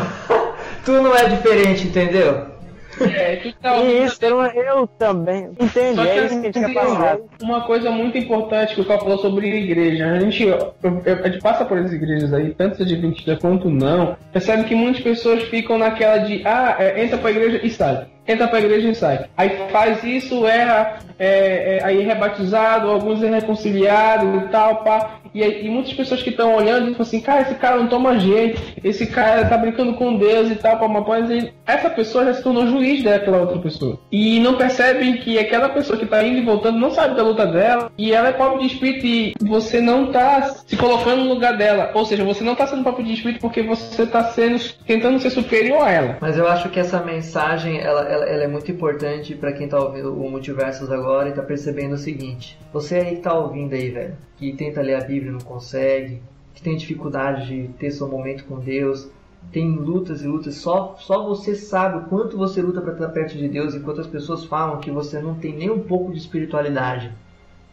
Tu 0.85 0.91
não 0.91 1.15
é 1.15 1.29
diferente, 1.29 1.87
entendeu? 1.87 2.52
É, 3.01 3.35
tu 3.37 3.53
tá 3.53 3.75
ouvindo 3.75 3.91
E 3.91 4.03
isso, 4.05 4.17
eu, 4.21 4.41
eu 4.41 4.87
também. 4.87 5.49
Entende? 5.59 5.95
Só 5.95 6.03
que 6.03 6.09
É 6.09 6.25
isso 6.25 6.41
que 6.41 6.47
a 6.47 6.51
gente 6.51 6.73
quer 6.73 6.79
assim. 6.79 7.23
Uma 7.41 7.61
coisa 7.61 7.91
muito 7.91 8.17
importante 8.17 8.75
que 8.75 8.81
o 8.81 8.85
Cal 8.85 8.99
falou 8.99 9.17
sobre 9.17 9.47
igreja. 9.47 10.11
A 10.11 10.19
gente, 10.19 10.45
a 10.51 11.27
gente 11.29 11.41
passa 11.41 11.65
por 11.65 11.77
essas 11.77 11.93
igrejas 11.93 12.33
aí, 12.33 12.53
tanto 12.53 12.81
adventista 12.81 13.37
quanto 13.37 13.69
não, 13.69 14.15
percebe 14.31 14.63
que 14.65 14.75
muitas 14.75 15.01
pessoas 15.01 15.43
ficam 15.43 15.77
naquela 15.77 16.19
de, 16.19 16.41
ah, 16.45 16.75
é, 16.79 17.03
entra 17.03 17.17
pra 17.17 17.31
igreja 17.31 17.59
e 17.63 17.69
sai. 17.69 18.07
Entra 18.25 18.47
pra 18.47 18.59
igreja 18.59 18.89
e 18.89 18.95
sai. 18.95 19.25
Aí 19.35 19.49
faz 19.69 20.03
isso, 20.03 20.47
erra, 20.47 20.99
é, 21.19 21.77
é, 21.77 21.83
aí 21.83 22.01
é 22.01 22.05
rebatizado, 22.05 22.89
alguns 22.89 23.21
é 23.21 23.29
reconciliado 23.29 24.37
e 24.37 24.49
tal, 24.49 24.83
pá. 24.83 25.19
E, 25.33 25.41
e 25.41 25.69
muitas 25.69 25.93
pessoas 25.93 26.21
que 26.21 26.29
estão 26.29 26.55
olhando 26.55 26.89
e 26.89 26.91
falam 26.91 27.01
assim, 27.01 27.21
cara, 27.21 27.41
esse 27.41 27.55
cara 27.55 27.77
não 27.77 27.87
toma 27.87 28.19
jeito, 28.19 28.61
esse 28.83 29.07
cara 29.07 29.45
tá 29.45 29.57
brincando 29.57 29.93
com 29.93 30.17
Deus 30.17 30.51
e 30.51 30.55
tal, 30.55 30.87
mas 30.87 31.05
pode 31.05 31.27
dizer, 31.27 31.53
essa 31.65 31.89
pessoa 31.89 32.25
já 32.25 32.33
se 32.33 32.43
tornou 32.43 32.67
juiz 32.67 33.03
daquela 33.03 33.41
outra 33.41 33.59
pessoa. 33.59 33.99
E 34.11 34.39
não 34.39 34.55
percebem 34.55 35.17
que 35.17 35.39
aquela 35.39 35.69
pessoa 35.69 35.97
que 35.97 36.05
tá 36.05 36.23
indo 36.23 36.37
e 36.37 36.45
voltando 36.45 36.79
não 36.79 36.91
sabe 36.91 37.15
da 37.15 37.23
luta 37.23 37.45
dela, 37.45 37.91
e 37.97 38.11
ela 38.11 38.29
é 38.29 38.33
pobre 38.33 38.59
de 38.59 38.73
espírito 38.73 39.05
e 39.05 39.33
você 39.41 39.81
não 39.81 40.11
tá 40.11 40.53
se 40.65 40.75
colocando 40.75 41.23
no 41.23 41.33
lugar 41.33 41.57
dela. 41.57 41.91
Ou 41.93 42.05
seja, 42.05 42.23
você 42.23 42.43
não 42.43 42.55
tá 42.55 42.67
sendo 42.67 42.83
pobre 42.83 43.03
de 43.03 43.13
espírito 43.13 43.41
porque 43.41 43.61
você 43.61 44.05
tá 44.05 44.23
sendo, 44.25 44.59
tentando 44.85 45.19
ser 45.19 45.29
superior 45.29 45.81
a 45.81 45.91
ela. 45.91 46.17
Mas 46.21 46.37
eu 46.37 46.47
acho 46.47 46.69
que 46.69 46.79
essa 46.79 46.99
mensagem 46.99 47.79
ela, 47.79 48.01
ela, 48.01 48.25
ela 48.25 48.43
é 48.43 48.47
muito 48.47 48.71
importante 48.71 49.35
pra 49.35 49.53
quem 49.53 49.67
tá 49.67 49.79
ouvindo 49.79 50.13
o 50.13 50.29
Multiversos 50.29 50.91
agora 50.91 51.29
e 51.29 51.33
tá 51.33 51.41
percebendo 51.41 51.93
o 51.93 51.97
seguinte: 51.97 52.57
você 52.71 52.95
aí 52.95 53.15
que 53.15 53.21
tá 53.21 53.33
ouvindo 53.33 53.73
aí, 53.73 53.89
velho, 53.89 54.15
que 54.37 54.53
tenta 54.53 54.81
ler 54.81 54.95
a 54.95 55.01
Bíblia 55.01 55.22
e 55.27 55.31
não 55.31 55.39
consegue, 55.39 56.21
que 56.53 56.61
tem 56.61 56.77
dificuldade 56.77 57.47
de 57.47 57.67
ter 57.73 57.91
seu 57.91 58.07
momento 58.07 58.45
com 58.45 58.59
Deus, 58.59 59.09
tem 59.51 59.75
lutas 59.75 60.21
e 60.21 60.27
lutas, 60.27 60.55
só, 60.55 60.95
só 60.99 61.27
você 61.27 61.55
sabe 61.55 61.97
o 61.97 62.01
quanto 62.09 62.37
você 62.37 62.61
luta 62.61 62.81
pra 62.81 62.93
estar 62.93 63.09
perto 63.09 63.37
de 63.37 63.47
Deus, 63.47 63.75
enquanto 63.75 64.01
as 64.01 64.07
pessoas 64.07 64.45
falam 64.45 64.79
que 64.79 64.89
você 64.89 65.19
não 65.19 65.35
tem 65.35 65.55
nem 65.55 65.69
um 65.69 65.79
pouco 65.79 66.11
de 66.11 66.17
espiritualidade. 66.17 67.11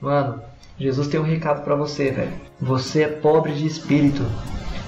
Mano, 0.01 0.43
Jesus 0.79 1.09
tem 1.09 1.21
um 1.21 1.25
recado 1.25 1.63
pra 1.63 1.75
você, 1.75 2.11
velho. 2.11 2.33
Você 2.61 3.03
é 3.03 3.09
pobre 3.09 3.53
de 3.53 3.67
espírito. 3.67 4.23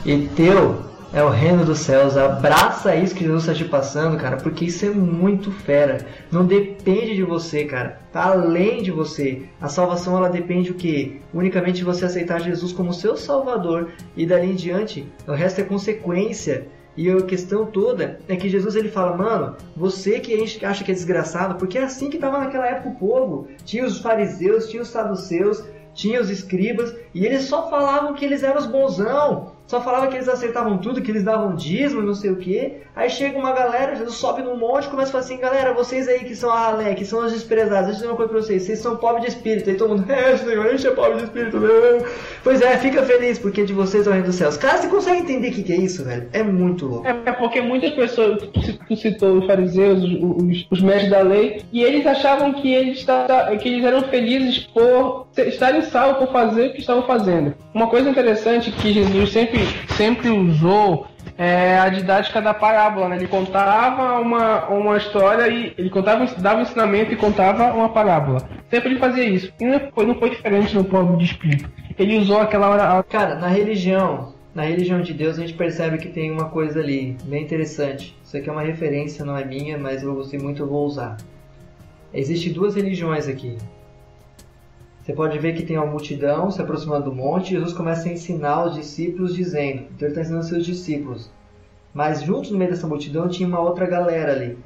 E 0.04 0.26
teu 0.28 0.91
é 1.12 1.22
o 1.22 1.28
reino 1.28 1.64
dos 1.64 1.80
céus. 1.80 2.16
Abraça 2.16 2.96
isso 2.96 3.14
que 3.14 3.24
Jesus 3.24 3.42
está 3.42 3.54
te 3.54 3.64
passando, 3.64 4.16
cara, 4.16 4.38
porque 4.38 4.64
isso 4.64 4.86
é 4.86 4.90
muito 4.90 5.50
fera. 5.50 6.06
Não 6.30 6.44
depende 6.44 7.14
de 7.14 7.22
você, 7.22 7.64
cara. 7.64 8.00
Tá 8.10 8.30
além 8.30 8.82
de 8.82 8.90
você. 8.90 9.42
A 9.60 9.68
salvação 9.68 10.16
ela 10.16 10.30
depende 10.30 10.70
o 10.70 10.74
quê? 10.74 11.20
Unicamente 11.34 11.78
de 11.78 11.84
você 11.84 12.06
aceitar 12.06 12.40
Jesus 12.40 12.72
como 12.72 12.94
seu 12.94 13.16
salvador 13.16 13.90
e 14.16 14.24
dali 14.24 14.50
em 14.50 14.54
diante, 14.54 15.06
o 15.26 15.32
resto 15.32 15.60
é 15.60 15.64
consequência. 15.64 16.66
E 16.94 17.10
a 17.10 17.22
questão 17.22 17.64
toda 17.64 18.20
é 18.28 18.36
que 18.36 18.50
Jesus 18.50 18.76
ele 18.76 18.90
fala, 18.90 19.16
mano, 19.16 19.56
você 19.74 20.20
que 20.20 20.34
a 20.34 20.36
gente 20.36 20.64
acha 20.64 20.84
que 20.84 20.90
é 20.90 20.94
desgraçado, 20.94 21.54
porque 21.54 21.78
é 21.78 21.84
assim 21.84 22.10
que 22.10 22.18
tava 22.18 22.38
naquela 22.38 22.66
época 22.66 22.90
o 22.90 22.94
povo. 22.94 23.48
Tinha 23.64 23.84
os 23.84 23.98
fariseus, 23.98 24.68
tinha 24.68 24.82
os 24.82 24.88
saduceus, 24.88 25.64
tinha 25.94 26.20
os 26.20 26.28
escribas, 26.28 26.94
e 27.14 27.24
eles 27.24 27.44
só 27.44 27.68
falavam 27.70 28.14
que 28.14 28.24
eles 28.24 28.42
eram 28.42 28.58
os 28.58 28.66
bonzão. 28.66 29.52
Só 29.72 29.80
falava 29.80 30.08
que 30.08 30.16
eles 30.16 30.28
acertavam 30.28 30.76
tudo, 30.76 31.00
que 31.00 31.10
eles 31.10 31.24
davam 31.24 31.56
dízimo, 31.56 32.02
não 32.02 32.12
sei 32.12 32.30
o 32.30 32.36
que. 32.36 32.82
Aí 32.94 33.08
chega 33.08 33.38
uma 33.38 33.52
galera, 33.52 33.96
Jesus 33.96 34.16
sobe 34.16 34.42
num 34.42 34.54
monte 34.54 34.84
e 34.84 34.90
começa 34.90 35.08
a 35.08 35.12
falar 35.12 35.24
assim: 35.24 35.38
galera, 35.38 35.72
vocês 35.72 36.06
aí 36.08 36.24
que 36.24 36.36
são 36.36 36.50
a 36.50 36.58
ralé, 36.58 36.94
que 36.94 37.06
são 37.06 37.24
os 37.24 37.32
desprezados, 37.32 37.86
deixa 37.86 37.90
eu 37.90 37.94
dizer 37.94 38.06
uma 38.08 38.16
coisa 38.16 38.30
pra 38.30 38.42
vocês: 38.42 38.64
vocês 38.64 38.80
são 38.80 38.96
pobres 38.96 39.24
de 39.24 39.30
espírito. 39.30 39.70
Aí 39.70 39.76
todo 39.76 39.96
mundo, 39.96 40.12
é, 40.12 40.36
senhor, 40.36 40.66
a 40.66 40.70
gente 40.72 40.86
é 40.86 40.90
pobre 40.90 41.16
de 41.16 41.24
espírito, 41.24 41.58
não. 41.58 42.06
Pois 42.44 42.60
é, 42.60 42.76
fica 42.76 43.02
feliz, 43.02 43.38
porque 43.38 43.64
de 43.64 43.72
vocês 43.72 44.06
é 44.06 44.10
o 44.10 44.12
reino 44.12 44.26
dos 44.26 44.36
céus. 44.36 44.58
Cara, 44.58 44.76
você 44.76 44.88
consegue 44.88 45.20
entender 45.20 45.48
o 45.48 45.52
que, 45.52 45.62
que 45.62 45.72
é 45.72 45.76
isso, 45.76 46.04
velho? 46.04 46.28
É 46.34 46.42
muito 46.42 46.84
louco. 46.84 47.08
É 47.08 47.22
é 47.24 47.32
porque 47.32 47.62
muitas 47.62 47.92
pessoas, 47.92 48.42
tu 48.86 48.94
citou 48.94 49.38
os 49.38 49.46
fariseus, 49.46 50.02
os, 50.02 50.12
os, 50.12 50.66
os 50.70 50.82
mestres 50.82 51.10
da 51.10 51.22
lei, 51.22 51.62
e 51.72 51.82
eles 51.82 52.06
achavam 52.06 52.52
que 52.52 52.70
eles, 52.74 53.06
que 53.62 53.68
eles 53.70 53.82
eram 53.82 54.02
felizes 54.02 54.58
por 54.58 55.28
estarem 55.36 55.82
salvos, 55.82 56.18
por 56.18 56.32
fazer 56.32 56.68
o 56.68 56.72
que 56.72 56.80
estavam 56.80 57.02
fazendo. 57.04 57.54
Uma 57.72 57.88
coisa 57.88 58.08
interessante 58.08 58.70
que 58.70 58.92
Jesus 58.92 59.30
sempre, 59.30 59.60
sempre 59.96 60.28
usou 60.28 61.06
é 61.38 61.78
a 61.78 61.88
didática 61.88 62.40
da 62.40 62.52
parábola, 62.52 63.08
né? 63.08 63.16
Ele 63.16 63.26
contava 63.26 64.20
uma, 64.20 64.68
uma 64.68 64.96
história 64.96 65.48
e 65.48 65.72
ele 65.78 65.90
contava, 65.90 66.24
dava 66.38 66.58
um 66.58 66.62
ensinamento 66.62 67.12
e 67.12 67.16
contava 67.16 67.72
uma 67.72 67.88
parábola. 67.88 68.48
Sempre 68.70 68.90
ele 68.90 68.98
fazia 68.98 69.24
isso. 69.24 69.52
E 69.58 69.64
não 69.64 69.80
foi, 69.92 70.06
não 70.06 70.14
foi 70.14 70.30
diferente 70.30 70.74
no 70.74 70.84
povo 70.84 71.16
de 71.16 71.24
espírito. 71.24 71.70
Ele 71.98 72.18
usou 72.18 72.40
aquela 72.40 72.68
hora, 72.68 73.02
Cara, 73.04 73.36
na 73.36 73.48
religião, 73.48 74.34
na 74.54 74.62
religião 74.62 75.00
de 75.00 75.12
Deus, 75.12 75.38
a 75.38 75.40
gente 75.40 75.54
percebe 75.54 75.98
que 75.98 76.08
tem 76.08 76.30
uma 76.30 76.48
coisa 76.48 76.80
ali 76.80 77.16
bem 77.24 77.42
interessante. 77.42 78.16
Isso 78.22 78.36
aqui 78.36 78.48
é 78.48 78.52
uma 78.52 78.62
referência, 78.62 79.24
não 79.24 79.36
é 79.36 79.44
minha, 79.44 79.78
mas 79.78 80.02
eu 80.02 80.14
gostei 80.14 80.38
muito, 80.38 80.62
eu 80.62 80.68
vou 80.68 80.84
usar. 80.84 81.16
Existem 82.12 82.52
duas 82.52 82.74
religiões 82.74 83.26
aqui. 83.26 83.56
Você 85.02 85.12
pode 85.12 85.36
ver 85.38 85.54
que 85.54 85.64
tem 85.64 85.76
uma 85.76 85.86
multidão 85.86 86.48
se 86.50 86.62
aproximando 86.62 87.06
do 87.10 87.14
monte 87.14 87.48
e 87.48 87.54
Jesus 87.54 87.72
começa 87.72 88.08
a 88.08 88.12
ensinar 88.12 88.66
os 88.66 88.74
discípulos 88.74 89.34
dizendo, 89.34 89.86
então 89.94 90.06
ele 90.06 90.08
está 90.08 90.20
ensinando 90.20 90.44
seus 90.44 90.64
discípulos. 90.64 91.28
Mas 91.92 92.22
junto 92.22 92.52
no 92.52 92.58
meio 92.58 92.70
dessa 92.70 92.86
multidão 92.86 93.28
tinha 93.28 93.48
uma 93.48 93.60
outra 93.60 93.84
galera 93.84 94.32
ali. 94.32 94.56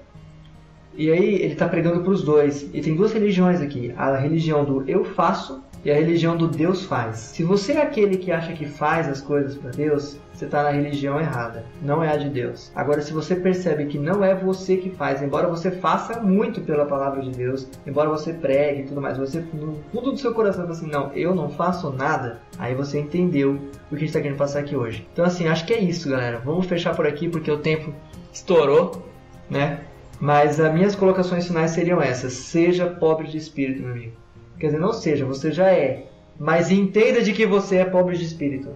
E 0.95 1.11
aí 1.11 1.37
ele 1.37 1.53
está 1.55 1.67
pregando 1.67 2.03
para 2.03 2.11
os 2.11 2.23
dois. 2.23 2.69
E 2.75 2.81
tem 2.81 2.95
duas 2.95 3.13
religiões 3.13 3.61
aqui: 3.61 3.93
a 3.97 4.17
religião 4.17 4.65
do 4.65 4.89
eu 4.89 5.05
faço 5.05 5.63
e 5.87 5.91
a 5.93 5.95
religião 5.95 6.37
do 6.37 6.49
Deus 6.49 6.85
faz. 6.85 7.17
Se 7.17 7.45
você 7.45 7.75
é 7.75 7.83
aquele 7.83 8.17
que 8.17 8.33
acha 8.33 8.53
que 8.53 8.67
faz 8.67 9.09
as 9.09 9.21
coisas 9.21 9.57
para 9.57 9.71
Deus, 9.71 10.19
você 10.33 10.45
está 10.45 10.65
na 10.65 10.71
religião 10.71 11.21
errada, 11.21 11.65
não 11.81 12.03
é 12.03 12.13
a 12.13 12.17
de 12.17 12.29
Deus. 12.29 12.73
Agora, 12.75 13.01
se 13.01 13.13
você 13.13 13.37
percebe 13.37 13.87
que 13.87 13.97
não 13.97 14.25
é 14.25 14.35
você 14.35 14.79
que 14.79 14.91
faz, 14.91 15.23
embora 15.23 15.47
você 15.47 15.71
faça 15.71 16.21
muito 16.21 16.61
pela 16.61 16.87
palavra 16.87 17.23
de 17.23 17.31
Deus, 17.31 17.69
embora 17.87 18.09
você 18.09 18.33
pregue 18.33 18.81
e 18.81 18.85
tudo 18.87 19.01
mais, 19.01 19.17
você 19.17 19.39
no 19.55 19.79
fundo 19.93 20.11
do 20.11 20.19
seu 20.19 20.35
coração 20.35 20.63
fala 20.63 20.75
assim, 20.75 20.91
não, 20.91 21.13
eu 21.13 21.33
não 21.37 21.51
faço 21.51 21.93
nada, 21.93 22.41
aí 22.59 22.75
você 22.75 22.99
entendeu 22.99 23.53
o 23.53 23.91
que 23.91 23.95
a 23.95 23.99
gente 23.99 24.09
está 24.09 24.21
querendo 24.21 24.39
passar 24.39 24.59
aqui 24.59 24.75
hoje. 24.75 25.07
Então, 25.13 25.25
assim, 25.25 25.47
acho 25.47 25.65
que 25.65 25.73
é 25.73 25.79
isso, 25.79 26.11
galera. 26.11 26.43
Vamos 26.45 26.67
fechar 26.67 26.97
por 26.97 27.07
aqui 27.07 27.29
porque 27.29 27.49
o 27.49 27.59
tempo 27.59 27.95
estourou, 28.33 29.07
né? 29.49 29.83
Mas 30.19 30.59
as 30.59 30.75
minhas 30.75 30.97
colocações 30.97 31.47
finais 31.47 31.71
seriam 31.71 32.03
essas: 32.03 32.33
seja 32.33 32.89
pobre 32.89 33.29
de 33.29 33.39
espírito, 33.39 33.83
meu 33.83 33.93
amigo. 33.93 34.26
Quer 34.59 34.67
dizer, 34.67 34.79
não 34.79 34.93
seja, 34.93 35.25
você 35.25 35.53
já 35.53 35.71
é. 35.71 36.05
Mas 36.39 36.71
entenda 36.71 37.23
de 37.23 37.33
que 37.33 37.47
você 37.47 37.77
é 37.77 37.85
pobre 37.85 38.17
de 38.17 38.25
espírito. 38.25 38.71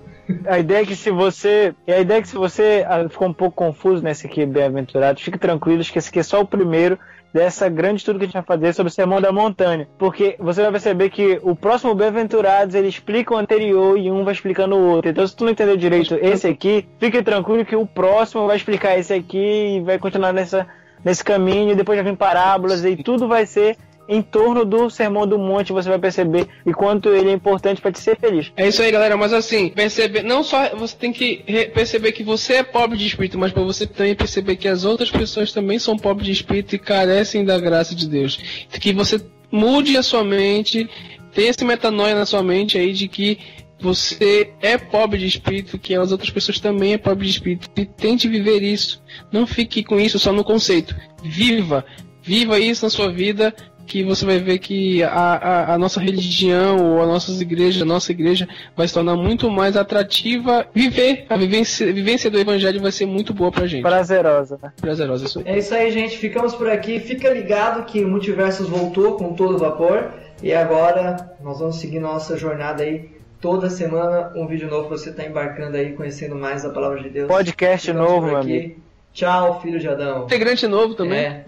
A 0.47 0.59
ideia 0.59 0.83
é 0.83 0.87
que 0.87 0.97
se 0.97 1.11
você. 1.11 1.75
A 1.87 1.99
ideia 1.99 2.19
é 2.19 2.23
que 2.23 2.29
se 2.29 2.37
você 2.37 2.85
ah, 2.89 3.09
ficou 3.09 3.29
um 3.29 3.33
pouco 3.33 3.57
confuso 3.57 4.03
nesse 4.03 4.27
aqui, 4.27 4.47
bem-aventurado, 4.47 5.21
fique 5.21 5.39
tranquilo, 5.39 5.83
que 5.85 5.99
esse 5.99 6.09
aqui 6.09 6.21
é 6.21 6.23
só 6.23 6.41
o 6.41 6.47
primeiro 6.47 6.99
dessa 7.33 7.69
grande 7.69 7.99
estudo 7.99 8.19
que 8.19 8.25
a 8.25 8.27
gente 8.27 8.35
vai 8.35 8.43
fazer 8.43 8.73
sobre 8.73 8.91
o 8.91 8.95
Sermão 8.95 9.21
da 9.21 9.33
Montanha. 9.33 9.89
Porque 9.99 10.37
você 10.39 10.63
vai 10.63 10.73
perceber 10.73 11.11
que 11.11 11.39
o 11.43 11.55
próximo 11.55 11.95
Bem-aventurados 11.95 12.75
ele 12.75 12.89
explica 12.89 13.35
o 13.35 13.37
anterior 13.37 13.99
e 13.99 14.11
um 14.11 14.25
vai 14.25 14.35
explicando 14.35 14.77
o 14.77 14.87
outro. 14.89 15.11
Então, 15.11 15.27
se 15.27 15.37
tu 15.37 15.45
não 15.45 15.53
entendeu 15.53 15.77
direito 15.77 16.15
esse 16.21 16.47
aqui, 16.47 16.87
fique 16.99 17.23
tranquilo 17.23 17.65
que 17.65 17.77
o 17.77 17.87
próximo 17.87 18.47
vai 18.47 18.57
explicar 18.57 18.99
esse 18.99 19.13
aqui 19.13 19.77
e 19.77 19.81
vai 19.81 19.99
continuar 19.99 20.33
nessa, 20.33 20.67
nesse 21.05 21.25
caminho. 21.25 21.73
E 21.73 21.77
depois 21.77 21.97
já 21.97 22.03
vem 22.03 22.17
parábolas 22.17 22.85
e 22.85 22.97
tudo 22.97 23.29
vai 23.29 23.47
ser 23.47 23.77
em 24.11 24.21
torno 24.21 24.65
do 24.65 24.91
Sermão 24.91 25.25
do 25.25 25.39
Monte, 25.39 25.73
você 25.73 25.89
vai 25.89 25.99
perceber 25.99 26.49
e 26.67 26.73
quanto 26.73 27.11
ele 27.11 27.31
é 27.31 27.33
importante 27.33 27.81
para 27.81 27.93
te 27.93 28.01
ser 28.01 28.19
feliz. 28.19 28.53
É 28.57 28.67
isso 28.67 28.83
aí, 28.83 28.91
galera. 28.91 29.17
Mas 29.17 29.33
assim, 29.33 29.69
perceber, 29.69 30.25
não 30.25 30.43
só 30.43 30.75
você 30.75 30.97
tem 30.97 31.13
que 31.13 31.45
perceber 31.73 32.11
que 32.11 32.25
você 32.25 32.55
é 32.55 32.63
pobre 32.65 32.99
de 32.99 33.07
espírito, 33.07 33.39
mas 33.39 33.53
para 33.53 33.63
você 33.63 33.87
também 33.87 34.17
perceber 34.17 34.57
que 34.57 34.67
as 34.67 34.85
outras 34.85 35.11
pessoas 35.11 35.53
também 35.53 35.79
são 35.79 35.97
pobres 35.97 36.27
de 36.27 36.33
espírito 36.33 36.75
e 36.75 36.79
carecem 36.79 37.45
da 37.45 37.57
graça 37.61 37.95
de 37.95 38.09
Deus. 38.09 38.67
Que 38.81 38.93
você 38.93 39.25
mude 39.49 39.97
a 39.97 40.03
sua 40.03 40.25
mente, 40.25 40.91
tenha 41.33 41.51
esse 41.51 41.65
metanoia 41.65 42.17
na 42.17 42.27
sua 42.27 42.43
mente 42.43 42.77
aí 42.77 42.93
de 42.93 43.07
que 43.07 43.39
você 43.81 44.53
é 44.61 44.77
pobre 44.77 45.21
de 45.21 45.27
espírito, 45.29 45.79
que 45.79 45.95
as 45.95 46.11
outras 46.11 46.31
pessoas 46.31 46.59
também 46.59 46.95
é 46.95 46.99
pobre 46.99 47.27
de 47.27 47.31
espírito. 47.31 47.71
E 47.77 47.87
tente 47.87 48.27
viver 48.27 48.61
isso. 48.61 49.01
Não 49.31 49.47
fique 49.47 49.85
com 49.85 50.01
isso 50.01 50.19
só 50.19 50.33
no 50.33 50.43
conceito. 50.43 50.97
Viva! 51.23 51.85
Viva 52.23 52.59
isso 52.59 52.85
na 52.85 52.91
sua 52.91 53.11
vida, 53.11 53.55
que 53.91 54.05
você 54.05 54.25
vai 54.25 54.39
ver 54.39 54.59
que 54.61 55.03
a, 55.03 55.09
a, 55.09 55.75
a, 55.75 55.79
nossa 55.79 56.01
religião 56.01 56.77
ou 56.77 57.03
a 57.03 57.07
nossas 57.07 57.41
igrejas, 57.41 57.83
a 57.83 57.85
nossa 57.85 58.13
igreja 58.13 58.49
vai 58.77 58.87
se 58.87 58.95
tornar 58.95 59.17
muito 59.17 59.51
mais 59.51 59.77
atrativa. 59.77 60.65
Viver, 60.73 61.27
a 61.29 61.37
vivência, 61.37 61.91
a 61.91 61.93
vivência 61.93 62.31
do 62.31 62.39
evangelho 62.39 62.81
vai 62.81 62.93
ser 62.93 63.07
muito 63.07 63.35
boa 63.35 63.51
pra 63.51 63.67
gente. 63.67 63.83
Prazerosa, 63.83 64.61
né? 64.63 64.73
Prazerosa, 64.81 65.25
isso 65.25 65.41
aí. 65.41 65.45
É 65.45 65.59
isso 65.59 65.75
aí, 65.75 65.91
gente. 65.91 66.17
Ficamos 66.17 66.55
por 66.55 66.71
aqui. 66.71 67.01
Fica 67.01 67.29
ligado 67.31 67.85
que 67.85 68.05
o 68.05 68.09
Multiversos 68.09 68.69
voltou 68.69 69.17
com 69.17 69.35
todo 69.35 69.59
vapor. 69.59 70.13
E 70.41 70.55
agora 70.55 71.37
nós 71.43 71.59
vamos 71.59 71.81
seguir 71.81 71.99
nossa 71.99 72.37
jornada 72.37 72.85
aí. 72.85 73.11
Toda 73.41 73.69
semana 73.71 74.31
um 74.37 74.47
vídeo 74.47 74.71
novo 74.71 74.87
pra 74.87 74.99
você 74.99 75.11
estar 75.11 75.25
tá 75.25 75.29
embarcando 75.29 75.77
aí, 75.77 75.95
conhecendo 75.95 76.37
mais 76.37 76.65
a 76.65 76.71
palavra 76.71 77.03
de 77.03 77.11
Deus. 77.11 77.27
Podcast 77.27 77.89
Ficamos 77.89 78.09
novo, 78.09 78.27
meu 78.27 78.37
amigo. 78.37 78.90
Tchau, 79.13 79.61
filho 79.61 79.79
de 79.79 79.89
Adão. 79.89 80.25
Integrante 80.25 80.67
novo 80.67 80.95
também. 80.95 81.19
É, 81.21 81.45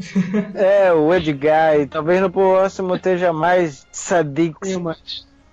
é 0.88 0.92
o 0.92 1.14
Edgar. 1.14 1.78
E 1.78 1.86
talvez 1.86 2.20
no 2.20 2.30
próximo 2.30 2.96
esteja 2.96 3.32
mais 3.32 3.86
Sadix. 3.92 4.78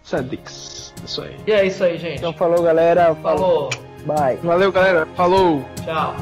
Sadix. 0.03 0.93
Isso 1.05 1.21
aí. 1.21 1.35
E 1.45 1.51
é 1.51 1.65
isso 1.65 1.83
aí, 1.83 1.97
gente. 1.97 2.17
Então 2.17 2.33
falou, 2.33 2.63
galera. 2.63 3.15
Falou. 3.15 3.69
Bye. 4.05 4.37
Valeu, 4.43 4.71
galera. 4.71 5.05
Falou. 5.15 5.63
Tchau. 5.85 6.15